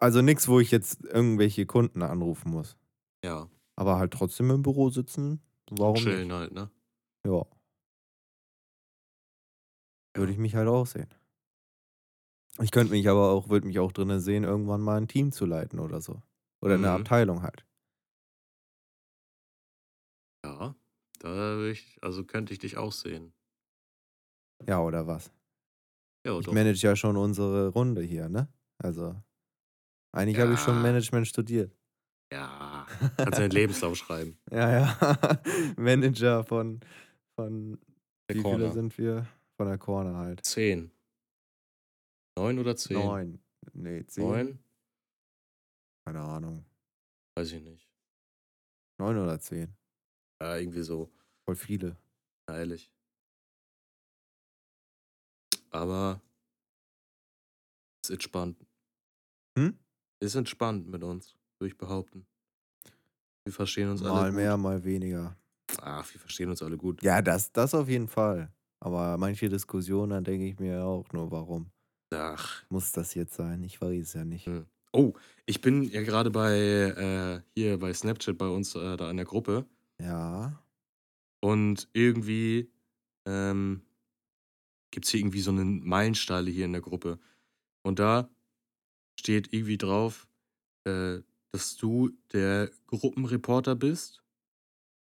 [0.00, 2.76] Also nichts, wo ich jetzt irgendwelche Kunden anrufen muss.
[3.22, 3.48] Ja.
[3.76, 6.32] Aber halt trotzdem im Büro sitzen, warum Chillen nicht?
[6.32, 6.70] halt, ne?
[7.26, 7.44] Ja.
[10.14, 11.08] Würde ich mich halt auch sehen.
[12.60, 15.44] Ich könnte mich aber auch, würde mich auch drinne sehen, irgendwann mal ein Team zu
[15.44, 16.22] leiten oder so.
[16.60, 16.92] Oder eine Mhm.
[16.92, 17.64] Abteilung halt.
[20.44, 20.74] Ja.
[21.18, 23.32] Da ich, also könnte ich dich auch sehen.
[24.66, 25.32] Ja, oder was?
[26.26, 26.52] Ja, Ich doch.
[26.52, 28.48] manage ja schon unsere Runde hier, ne?
[28.78, 29.20] Also,
[30.12, 30.82] eigentlich habe ich schon Ja.
[30.82, 31.76] Management studiert.
[32.32, 32.86] Ja.
[33.16, 34.38] Kannst du einen Lebenslauf schreiben.
[34.50, 35.42] Ja, ja.
[35.76, 36.80] Manager von,
[37.36, 37.78] von
[38.28, 38.58] Der wie Corner.
[38.58, 39.26] viele sind wir?
[39.56, 40.44] Von der Corner halt.
[40.44, 40.90] Zehn.
[42.36, 42.98] Neun oder zehn?
[42.98, 43.42] Neun.
[43.72, 44.24] Nee, zehn.
[44.24, 44.58] Neun?
[46.04, 46.64] Keine Ahnung.
[47.36, 47.88] Weiß ich nicht.
[49.00, 49.76] Neun oder zehn.
[50.40, 51.10] Ja, irgendwie so.
[51.44, 51.96] Voll viele.
[52.48, 52.90] Ehrlich.
[55.70, 56.20] Aber
[58.02, 58.56] ist entspannt.
[59.58, 59.78] Hm?
[60.20, 62.26] Ist entspannt mit uns, würde ich behaupten.
[63.44, 65.36] Wir verstehen uns alle Mal mehr, mal weniger.
[65.80, 67.02] Ach, wir verstehen uns alle gut.
[67.02, 68.52] Ja, das, das auf jeden Fall.
[68.80, 71.70] Aber manche Diskussionen, dann denke ich mir auch nur, warum
[72.14, 72.64] Ach.
[72.68, 73.62] muss das jetzt sein?
[73.64, 74.46] Ich weiß es ja nicht.
[74.46, 74.66] Hm.
[74.92, 75.12] Oh,
[75.46, 79.26] ich bin ja gerade bei äh, hier bei Snapchat bei uns äh, da in der
[79.26, 79.66] Gruppe
[80.00, 80.62] Ja.
[81.40, 82.70] und irgendwie
[83.26, 83.82] ähm,
[84.90, 87.18] gibt es hier irgendwie so einen Meilensteine hier in der Gruppe.
[87.82, 88.28] Und da
[89.18, 90.28] steht irgendwie drauf,
[90.84, 91.20] äh,
[91.52, 94.22] dass du der Gruppenreporter bist.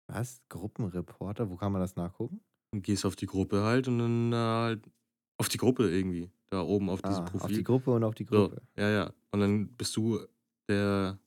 [0.08, 0.40] Was?
[0.48, 1.50] Gruppenreporter?
[1.50, 2.40] Wo kann man das nachgucken?
[2.72, 4.90] Und gehst auf die Gruppe halt und dann äh, halt
[5.38, 6.30] auf die Gruppe irgendwie.
[6.50, 7.44] Da oben auf diesem Ah, Profil.
[7.44, 8.62] auf die Gruppe und auf die So, Gruppe.
[8.76, 9.12] ja, ja.
[9.32, 10.20] Und dann bist du
[10.68, 11.18] der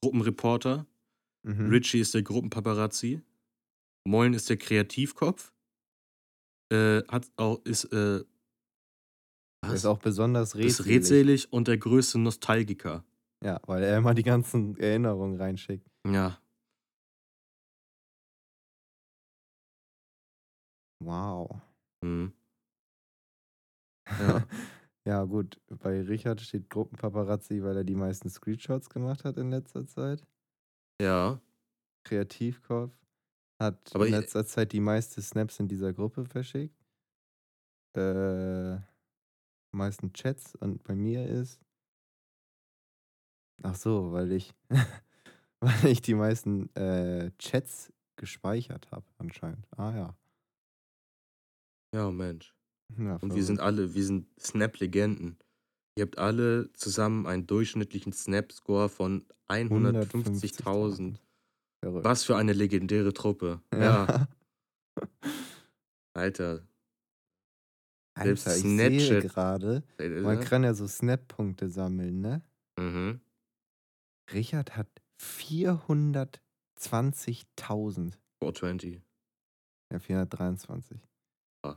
[0.00, 0.86] Gruppenreporter.
[1.42, 1.70] Mhm.
[1.70, 3.22] Richie ist der Gruppenpaparazzi.
[4.04, 5.52] Mollen ist der Kreativkopf.
[6.72, 8.24] Äh, hat auch, ist, äh,
[9.64, 10.86] Der ist auch besonders ist redselig.
[10.96, 13.04] redselig und der größte Nostalgiker.
[13.44, 15.88] Ja, weil er immer die ganzen Erinnerungen reinschickt.
[16.06, 16.38] Ja.
[21.00, 21.60] Wow.
[22.02, 22.32] Mhm.
[24.18, 24.46] Ja.
[25.04, 25.60] ja, gut.
[25.68, 30.22] Bei Richard steht Gruppenpaparazzi, weil er die meisten Screenshots gemacht hat in letzter Zeit.
[31.02, 31.40] Ja.
[32.04, 32.92] Kreativkopf
[33.60, 36.76] hat Aber in ich- letzter Zeit die meisten Snaps in dieser Gruppe verschickt.
[37.96, 38.78] Äh,
[39.72, 41.60] meisten Chats und bei mir ist.
[43.62, 44.52] Ach so, weil ich,
[45.60, 49.66] weil ich die meisten äh, Chats gespeichert habe, anscheinend.
[49.76, 50.16] Ah ja.
[51.94, 52.54] Ja, Mensch.
[52.98, 55.38] ja Und wir sind alle, wir sind Snap-Legenden.
[55.96, 61.16] Ihr habt alle zusammen einen durchschnittlichen Snap-Score von 150.000.
[61.84, 62.04] Verrückt.
[62.04, 63.60] Was für eine legendäre Truppe.
[63.74, 64.28] Ja,
[66.14, 66.66] Alter.
[68.18, 69.82] Selbst Alter, ich sehe Snapchat- gerade,
[70.22, 72.42] man kann ja so Snap-Punkte sammeln, ne?
[72.78, 73.20] Mhm.
[74.32, 74.88] Richard hat
[75.20, 78.12] 420.000.
[78.40, 79.02] 420.
[79.92, 81.00] Ja, 423.
[81.62, 81.76] Ah.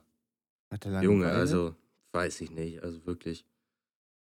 [0.72, 1.40] Hat er Junge, Langeweile?
[1.40, 1.76] also
[2.14, 2.82] weiß ich nicht.
[2.84, 3.46] Also wirklich.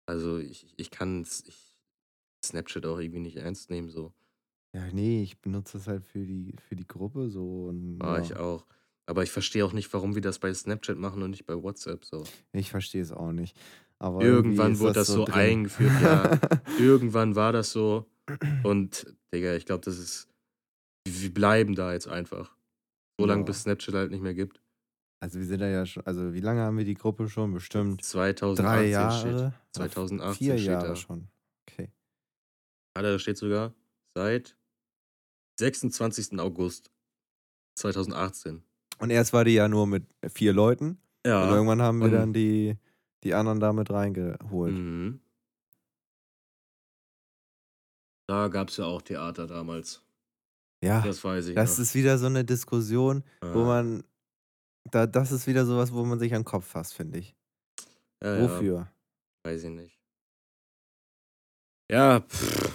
[0.09, 1.77] Also ich, ich kann ich
[2.43, 3.89] Snapchat auch irgendwie nicht ernst nehmen.
[3.89, 4.11] So
[4.73, 7.65] Ja, nee, ich benutze das halt für die, für die Gruppe so.
[7.67, 8.65] Und, war ja, ich auch.
[9.05, 12.05] Aber ich verstehe auch nicht, warum wir das bei Snapchat machen und nicht bei WhatsApp.
[12.05, 12.23] So.
[12.53, 13.55] ich verstehe es auch nicht.
[13.99, 15.33] Aber Irgendwann wurde das so drin.
[15.35, 16.39] eingeführt, ja.
[16.79, 18.05] Irgendwann war das so.
[18.63, 20.27] Und, Digga, ich glaube, das ist.
[21.07, 22.55] Wir bleiben da jetzt einfach.
[23.19, 23.45] So lange, Ja.
[23.45, 24.61] bis Snapchat halt nicht mehr gibt.
[25.21, 27.53] Also wir sind da ja schon, also wie lange haben wir die Gruppe schon?
[27.53, 28.91] Bestimmt 2018 drei steht.
[29.33, 29.53] Jahre?
[29.73, 30.95] 2018 Vier steht Jahre da.
[30.95, 31.27] schon.
[31.69, 31.91] Okay.
[32.95, 33.73] Alter, da steht sogar
[34.15, 34.55] seit
[35.59, 36.39] 26.
[36.39, 36.89] August
[37.77, 38.63] 2018.
[38.99, 40.99] Und erst war die ja nur mit vier Leuten.
[41.25, 41.53] Und Ja.
[41.53, 42.77] irgendwann haben wir und- dann die,
[43.23, 44.73] die anderen da mit reingeholt.
[44.73, 45.19] Mhm.
[48.27, 50.01] Da gab es ja auch Theater damals.
[50.83, 51.83] Ja, Das weiß ich das noch.
[51.83, 53.65] ist wieder so eine Diskussion, wo Ah.
[53.65, 54.03] man,
[54.91, 57.35] da, das ist wieder sowas, wo man sich an den Kopf fasst, finde ich.
[58.23, 58.91] ja, ja, Wofür?
[59.43, 59.99] weiß ich nicht.
[61.91, 62.71] Ja, pff.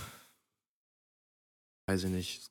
[1.87, 2.51] weiß ich nicht.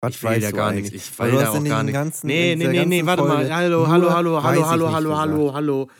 [0.00, 0.92] Was ich weißt ja gar nichts.
[0.92, 1.94] Ich du da hast auch gar nichts.
[1.98, 3.52] ganzen, Nee, nee, nee, nee, warte Folge mal.
[3.54, 5.90] Hallo, hallo, hallo, weiß hallo, hallo, hallo, hallo, hallo.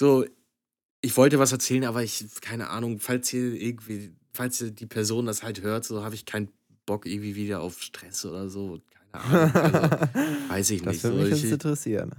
[0.00, 0.24] So,
[1.02, 5.42] ich wollte was erzählen, aber ich, keine Ahnung, falls hier irgendwie, falls die Person das
[5.42, 6.50] halt hört, so habe ich keinen
[6.86, 8.80] Bock irgendwie wieder auf Stress oder so.
[9.12, 9.90] Keine Ahnung.
[10.12, 10.12] Also,
[10.48, 11.02] weiß ich Das nicht.
[11.02, 12.14] würde So, mich ich, jetzt interessieren.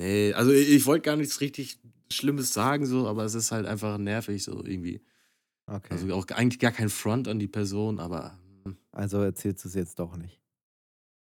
[0.00, 1.78] nee, also ich, ich wollte gar nichts richtig
[2.10, 5.02] Schlimmes sagen, so, aber es ist halt einfach nervig, so irgendwie.
[5.66, 5.88] Okay.
[5.90, 9.74] Also auch eigentlich gar kein Front an die Person, aber hm, Also erzählst du es
[9.74, 10.40] jetzt doch nicht.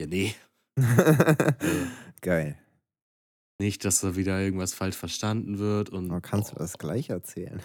[0.00, 0.34] ja, nee.
[2.20, 2.58] Geil.
[3.60, 6.10] Nicht, dass da wieder irgendwas falsch verstanden wird und.
[6.10, 7.60] Aber kannst du oh, das gleich erzählen?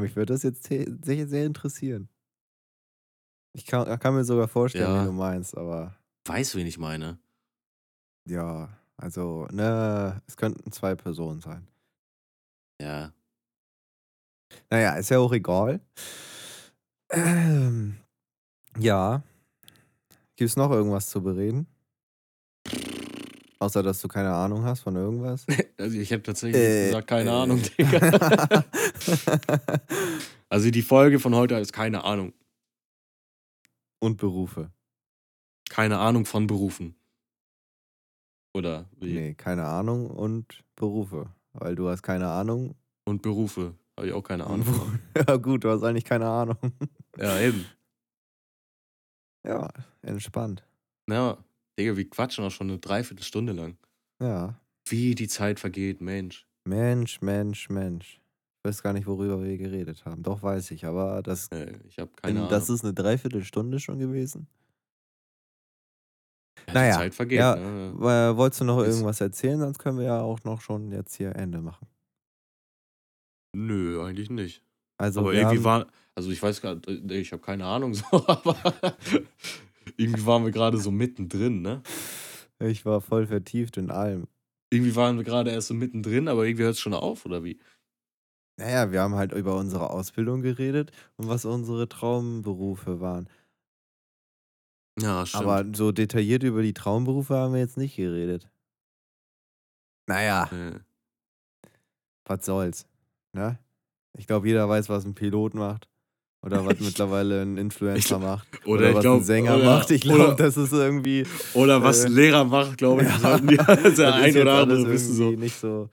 [0.00, 2.08] Mich würde das jetzt sehr, sehr interessieren.
[3.54, 5.02] Ich kann, kann mir sogar vorstellen, Ja.
[5.02, 5.94] wie du meinst, aber
[6.24, 7.18] Weiß, wen ich meine.
[8.26, 11.66] ja, also, ne, es könnten zwei Personen sein.
[12.80, 13.12] Ja.
[14.70, 15.80] Naja, ist ja auch egal.
[17.10, 17.96] Ähm,
[18.78, 19.22] ja.
[20.36, 21.66] Gibt es noch irgendwas zu bereden?
[23.58, 25.46] Außer, dass du keine Ahnung hast von irgendwas?
[25.78, 27.32] Also ich habe tatsächlich Äh, gesagt, keine äh.
[27.32, 28.64] Ahnung, Digga.
[30.48, 32.32] Also die Folge von heute ist keine Ahnung.
[34.02, 34.72] Und Berufe.
[35.70, 36.96] Keine Ahnung von Berufen.
[38.52, 39.12] Oder wie?
[39.14, 41.30] Nee, keine Ahnung und Berufe.
[41.52, 42.74] Weil du hast keine Ahnung.
[43.04, 43.74] Und Berufe.
[43.96, 44.66] Habe ich auch keine Ahnung.
[44.66, 44.98] Beru-
[45.28, 46.58] ja, gut, du hast eigentlich keine Ahnung.
[47.16, 47.64] Ja, eben.
[49.44, 49.68] Ja,
[50.02, 50.64] entspannt.
[51.10, 51.36] Ja,
[51.76, 53.76] Digga, wir quatschen auch schon eine Dreiviertelstunde lang.
[54.20, 54.60] Ja.
[54.86, 56.46] Wie die Zeit vergeht, Mensch.
[56.64, 58.20] Mensch, Mensch, Mensch.
[58.64, 60.22] Ich weiß gar nicht, worüber wir geredet haben.
[60.22, 62.50] Doch weiß ich, aber das, Äh, ich habe keine Ahnung.
[62.50, 64.46] das ist eine Dreiviertelstunde schon gewesen.
[66.68, 67.90] ja, naja, Zeit vergeht, ja, ne?
[67.98, 69.58] Äh, wolltest du noch Jetzt- irgendwas erzählen?
[69.58, 71.88] Sonst können wir ja auch noch schon jetzt hier Ende machen.
[73.56, 74.62] Nö, eigentlich nicht.
[74.96, 78.04] Also, aber irgendwie haben, war, also ich weiß gar nicht, ich habe keine Ahnung so,
[78.28, 78.96] aber
[79.96, 81.82] irgendwie waren wir gerade so mittendrin, ne?
[82.60, 84.28] ich war voll vertieft in allem.
[84.70, 87.58] Irgendwie waren wir gerade erst so mittendrin, aber irgendwie hört es schon auf, oder wie?
[88.58, 93.28] Naja, wir haben halt über unsere Ausbildung geredet und was unsere Traumberufe waren.
[95.00, 95.44] Ja, stimmt.
[95.44, 98.48] Aber so detailliert über die Traumberufe haben wir jetzt nicht geredet.
[100.06, 100.78] Naja, äh,
[102.26, 102.86] was soll's.
[103.32, 103.58] Ne?
[104.18, 105.88] Ich glaube, jeder weiß, was ein Pilot macht.
[106.44, 108.46] Oder was mittlerweile ein Influencer macht.
[108.66, 109.90] oder, ich was glaube, ein Sänger oder, macht.
[109.92, 111.24] Ich glaube, oder, das ist irgendwie.
[111.54, 113.18] oder was äh, ein Lehrer macht, glaube ich, Ja.
[113.18, 115.22] sollten die, das ist ein oder andere wissen so.
[115.24, 115.88] irgendwie Nicht so.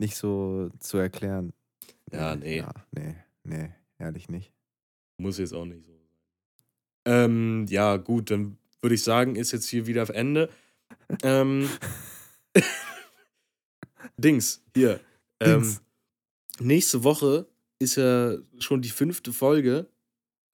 [0.00, 1.52] Nicht so zu erklären.
[2.10, 2.56] Ja, nee.
[2.56, 4.50] Ja, nee, nee, ehrlich nicht.
[5.18, 6.08] Muss jetzt auch nicht so sein.
[7.04, 10.48] Ähm, ja, gut, dann würde ich sagen, ist jetzt hier wieder auf Ende.
[11.22, 11.68] Ähm,
[14.16, 15.00] Dings, hier.
[15.42, 15.82] Dings.
[16.58, 17.46] Ähm, nächste Woche
[17.78, 19.86] ist ja schon die fünfte Folge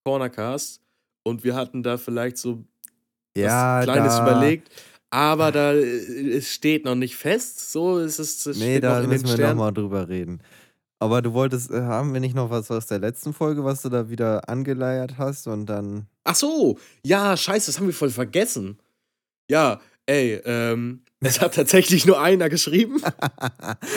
[0.05, 0.82] Cornercast
[1.22, 2.64] und wir hatten da vielleicht so
[3.36, 4.72] Ja, was Kleines da, überlegt,
[5.11, 7.72] aber da äh, es steht noch nicht fest.
[7.72, 8.46] So ist es.
[8.46, 10.40] es Nee, da müssen wir nochmal drüber reden.
[10.98, 13.90] Aber du wolltest, äh, haben wir nicht noch was aus der letzten Folge, was du
[13.90, 16.07] da wieder angeleiert hast und dann.
[16.24, 18.78] Ach so, ja, scheiße, das haben wir voll vergessen.
[19.50, 23.00] Ja, ey, ähm, es hat tatsächlich nur einer geschrieben.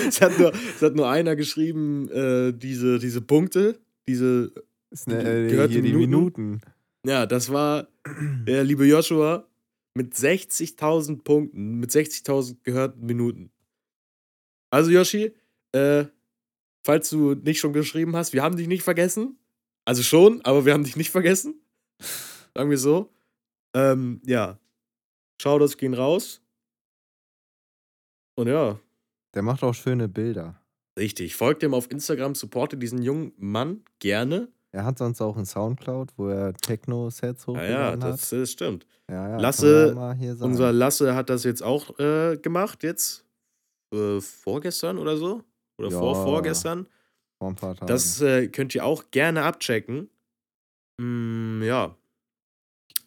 [0.08, 4.52] es, hat nur, es hat nur einer geschrieben, äh, diese, diese Punkte, diese,
[4.92, 6.62] ist ne, äh, Gehört hier die die Minuten.
[7.06, 7.88] ja, das war
[8.46, 9.49] der liebe Joshua
[9.96, 13.52] mit 60.000 Punkten, mit 60.000 gehörten Minuten.
[14.72, 15.34] Also, Yoshi,
[15.72, 16.06] äh,
[16.86, 19.38] falls du nicht schon geschrieben hast, wir haben dich nicht vergessen.
[19.86, 21.56] Also schon, aber wir haben dich nicht vergessen.
[22.56, 23.12] Sagen wir so.
[23.74, 24.60] Ähm, ja.
[25.42, 26.42] Shoutouts gehen raus.
[28.36, 28.80] Und ja,
[29.34, 30.62] Der macht auch schöne Bilder.
[30.98, 31.36] richtig.
[31.36, 34.50] Folgt ihm auf Instagram, supporte diesen jungen Mann gerne.
[34.72, 38.14] Er hat sonst auch einen Soundcloud, wo er Techno-Sets Ja, hochgeladen ja, hat.
[38.14, 38.86] das, das stimmt.
[39.10, 40.36] Ja, ja, Lasse, ja.
[40.46, 43.26] Unser Lasse hat das jetzt auch äh, gemacht, jetzt.
[43.94, 45.44] Äh, vorgestern oder so.
[45.80, 46.24] Oder vor, Ja.
[46.24, 46.86] vorgestern.
[47.40, 47.88] Vor ein paar Tagen.
[47.88, 50.10] Das äh, könnt ihr auch gerne abchecken.
[51.02, 51.96] Mm, ja.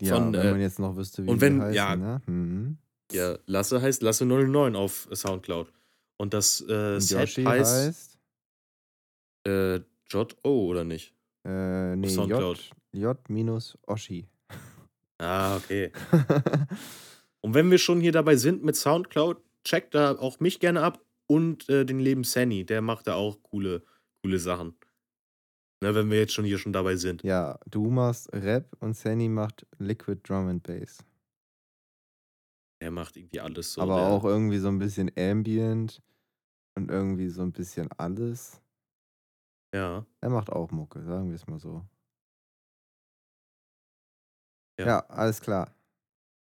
[0.00, 1.94] ja, von, wenn äh, man jetzt noch wüsste, wie und wenn- heißen, ja.
[1.96, 2.22] ne?
[2.26, 2.78] Mhm.
[3.12, 5.70] Ja, Lasse heißt Lasse 09 auf Soundcloud.
[6.16, 8.18] Und das äh, Set heißt, heißt,
[9.46, 11.14] äh, J O oder nicht?
[11.44, 12.70] Äh, nee, Soundcloud.
[12.92, 14.26] J minus Oshi.
[15.18, 15.92] Ah, okay.
[17.40, 21.04] Und wenn wir schon hier dabei sind mit Soundcloud, checkt da auch mich gerne ab
[21.26, 23.82] und äh, den lieben Sanny, der macht da auch coole,
[24.22, 24.76] coole Sachen.
[25.82, 27.24] Ne, wenn wir jetzt schon hier schon dabei sind.
[27.24, 30.98] ja, du machst Rap und Sandy macht Liquid Drum and Bass.
[32.80, 33.80] Der macht irgendwie alles so.
[33.80, 36.00] Aber der, auch irgendwie so ein bisschen Ambient
[36.76, 38.61] und irgendwie so ein bisschen alles.
[39.72, 40.06] Ja.
[40.20, 41.84] Er macht auch Mucke, sagen wir es mal so.
[44.78, 44.86] Ja.
[44.86, 44.98] Ja.
[45.08, 45.74] alles klar.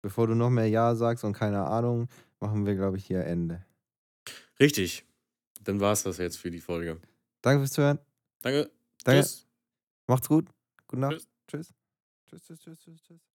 [0.03, 2.09] Bevor du noch mehr Ja sagst und keine Ahnung,
[2.41, 3.65] machen wir, glaube ich, hier Ende.
[4.61, 5.05] Richtig.
[5.61, 7.01] Dann war es das jetzt für die Folge.
[7.43, 7.99] Danke fürs Zuhören.
[8.43, 8.71] Danke.
[9.05, 9.23] Danke.
[9.23, 9.47] Tschüss.
[10.07, 10.49] Macht's gut.
[10.87, 11.13] Gute Nacht.
[11.13, 11.29] Tschüss.
[11.49, 11.75] Tschüss.
[12.29, 13.38] Tschüss, tschüss, tschüss, tschüss, tschüss.